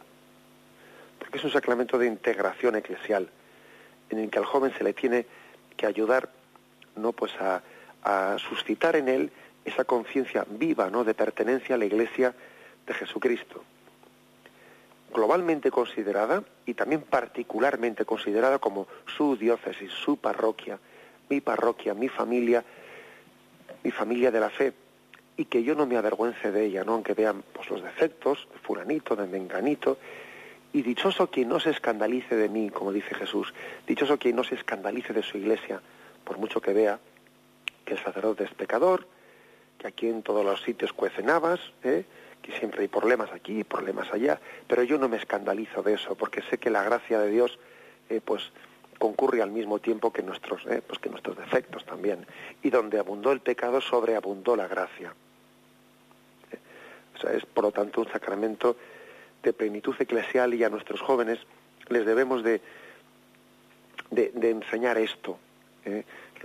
porque 1.17 1.39
es 1.39 1.43
un 1.43 1.49
sacramento 1.49 1.97
de 1.97 2.05
integración 2.05 2.75
eclesial 2.75 3.27
en 4.11 4.19
el 4.19 4.29
que 4.29 4.37
al 4.37 4.45
joven 4.45 4.71
se 4.77 4.83
le 4.83 4.93
tiene 4.93 5.25
que 5.75 5.87
ayudar 5.87 6.29
no 6.95 7.11
pues 7.11 7.31
a, 7.39 8.37
suscitar 8.37 8.97
en 8.97 9.09
él 9.09 9.31
esa 9.65 9.83
conciencia 9.83 10.45
viva 10.47 10.91
de 10.91 11.13
pertenencia 11.15 11.73
a 11.73 11.79
la 11.79 11.85
iglesia 11.85 12.35
de 12.85 12.93
Jesucristo, 12.93 13.63
globalmente 15.11 15.71
considerada 15.71 16.43
y 16.67 16.75
también 16.75 17.01
particularmente 17.01 18.05
considerada 18.05 18.59
como 18.59 18.85
su 19.17 19.37
diócesis, 19.37 19.91
su 19.91 20.17
parroquia, 20.17 20.77
mi 21.29 21.41
parroquia, 21.41 21.95
mi 21.95 22.09
familia, 22.09 22.63
mi 23.83 23.89
familia 23.89 24.29
de 24.29 24.39
la 24.39 24.51
fe, 24.51 24.71
y 25.41 25.45
que 25.45 25.63
yo 25.63 25.73
no 25.73 25.87
me 25.87 25.97
avergüence 25.97 26.51
de 26.51 26.65
ella, 26.65 26.83
¿no? 26.83 26.93
aunque 26.93 27.15
vean 27.15 27.43
pues, 27.51 27.67
los 27.71 27.81
defectos 27.81 28.47
de 28.53 28.59
fulanito, 28.59 29.15
de 29.15 29.25
menganito, 29.25 29.97
y 30.71 30.83
dichoso 30.83 31.31
quien 31.31 31.49
no 31.49 31.59
se 31.59 31.71
escandalice 31.71 32.35
de 32.35 32.47
mí, 32.47 32.69
como 32.69 32.91
dice 32.91 33.15
Jesús, 33.15 33.51
dichoso 33.87 34.19
quien 34.19 34.35
no 34.35 34.43
se 34.43 34.53
escandalice 34.53 35.13
de 35.13 35.23
su 35.23 35.39
iglesia, 35.39 35.81
por 36.23 36.37
mucho 36.37 36.61
que 36.61 36.73
vea 36.73 36.99
que 37.83 37.95
el 37.95 37.99
sacerdote 38.03 38.43
es 38.43 38.53
pecador, 38.53 39.07
que 39.79 39.87
aquí 39.87 40.07
en 40.07 40.21
todos 40.21 40.45
los 40.45 40.61
sitios 40.61 40.93
cuecen 40.93 41.31
habas, 41.31 41.59
¿eh? 41.83 42.05
que 42.43 42.51
siempre 42.59 42.81
hay 42.81 42.87
problemas 42.87 43.31
aquí, 43.31 43.61
y 43.61 43.63
problemas 43.63 44.13
allá, 44.13 44.39
pero 44.67 44.83
yo 44.83 44.99
no 44.99 45.09
me 45.09 45.17
escandalizo 45.17 45.81
de 45.81 45.95
eso, 45.95 46.13
porque 46.13 46.43
sé 46.51 46.59
que 46.59 46.69
la 46.69 46.83
gracia 46.83 47.17
de 47.17 47.31
Dios, 47.31 47.57
eh, 48.09 48.21
pues, 48.23 48.51
concurre 48.99 49.41
al 49.41 49.49
mismo 49.49 49.79
tiempo 49.79 50.13
que 50.13 50.21
nuestros, 50.21 50.63
eh, 50.67 50.83
pues 50.85 50.99
que 50.99 51.09
nuestros 51.09 51.35
defectos 51.35 51.83
también. 51.83 52.27
Y 52.61 52.69
donde 52.69 52.99
abundó 52.99 53.31
el 53.31 53.39
pecado, 53.39 53.81
sobreabundó 53.81 54.55
la 54.55 54.67
gracia. 54.67 55.15
Eh, 57.23 57.37
es 57.37 57.45
por 57.45 57.65
lo 57.65 57.71
tanto 57.71 58.01
un 58.01 58.07
sacramento 58.09 58.75
de 59.43 59.53
plenitud 59.53 59.95
eclesial 59.99 60.53
y 60.53 60.63
a 60.63 60.69
nuestros 60.69 61.01
jóvenes 61.01 61.39
les 61.89 62.05
debemos 62.05 62.43
de, 62.43 62.61
de, 64.11 64.31
de 64.33 64.49
enseñar 64.51 64.97
esto, 64.97 65.37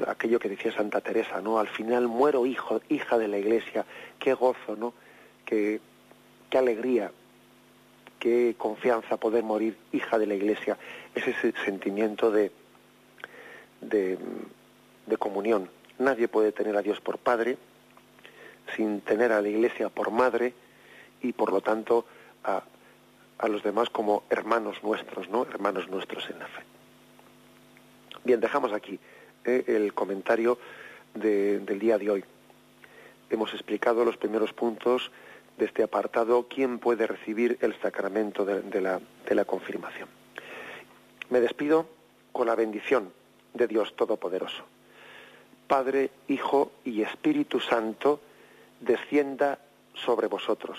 aquello 0.06 0.38
que 0.38 0.48
decía 0.48 0.72
Santa 0.72 1.00
Teresa, 1.02 1.40
¿no? 1.42 1.58
Al 1.58 1.68
final 1.68 2.08
muero 2.08 2.46
hijo, 2.46 2.80
hija 2.88 3.18
de 3.18 3.28
la 3.28 3.38
Iglesia, 3.38 3.84
qué 4.18 4.32
gozo, 4.32 4.76
¿no? 4.76 4.94
qué, 5.46 5.80
alegría, 6.52 7.10
qué 8.18 8.54
confianza 8.58 9.16
poder 9.16 9.44
morir 9.44 9.76
hija 9.92 10.18
de 10.18 10.26
la 10.26 10.34
Iglesia, 10.34 10.76
es 11.14 11.26
ese 11.26 11.54
sentimiento 11.64 12.30
de, 12.30 12.50
de, 13.80 14.18
comunión. 15.18 15.70
Nadie 15.98 16.28
puede 16.28 16.52
tener 16.52 16.76
a 16.76 16.82
Dios 16.82 17.00
por 17.00 17.18
padre 17.18 17.56
sin 18.74 19.00
tener 19.00 19.32
a 19.32 19.40
la 19.40 19.48
Iglesia 19.48 19.88
por 19.88 20.10
madre 20.10 20.52
y 21.22 21.32
por 21.32 21.52
lo 21.52 21.60
tanto 21.60 22.06
a, 22.44 22.62
a 23.38 23.48
los 23.48 23.62
demás 23.62 23.90
como 23.90 24.24
hermanos 24.30 24.82
nuestros, 24.82 25.28
¿no? 25.28 25.44
Hermanos 25.44 25.88
nuestros 25.88 26.28
en 26.30 26.38
la 26.38 26.46
fe. 26.46 26.62
Bien, 28.24 28.40
dejamos 28.40 28.72
aquí 28.72 28.98
eh, 29.44 29.64
el 29.68 29.94
comentario 29.94 30.58
del 31.14 31.78
día 31.78 31.96
de 31.98 32.10
hoy. 32.10 32.24
Hemos 33.30 33.52
explicado 33.54 34.04
los 34.04 34.16
primeros 34.16 34.52
puntos 34.52 35.10
de 35.56 35.64
este 35.64 35.82
apartado 35.82 36.46
quién 36.48 36.78
puede 36.78 37.06
recibir 37.06 37.56
el 37.60 37.78
sacramento 37.80 38.44
de, 38.44 38.80
la, 38.80 39.00
de 39.26 39.34
la 39.34 39.44
confirmación. 39.44 40.08
Me 41.30 41.40
despido 41.40 41.86
con 42.32 42.46
la 42.46 42.54
bendición 42.54 43.12
de 43.54 43.66
Dios 43.66 43.94
Todopoderoso. 43.96 44.64
Padre, 45.66 46.10
Hijo 46.28 46.72
y 46.84 47.02
Espíritu 47.02 47.60
Santo, 47.60 48.20
descienda 48.80 49.58
sobre 49.94 50.26
vosotros. 50.26 50.78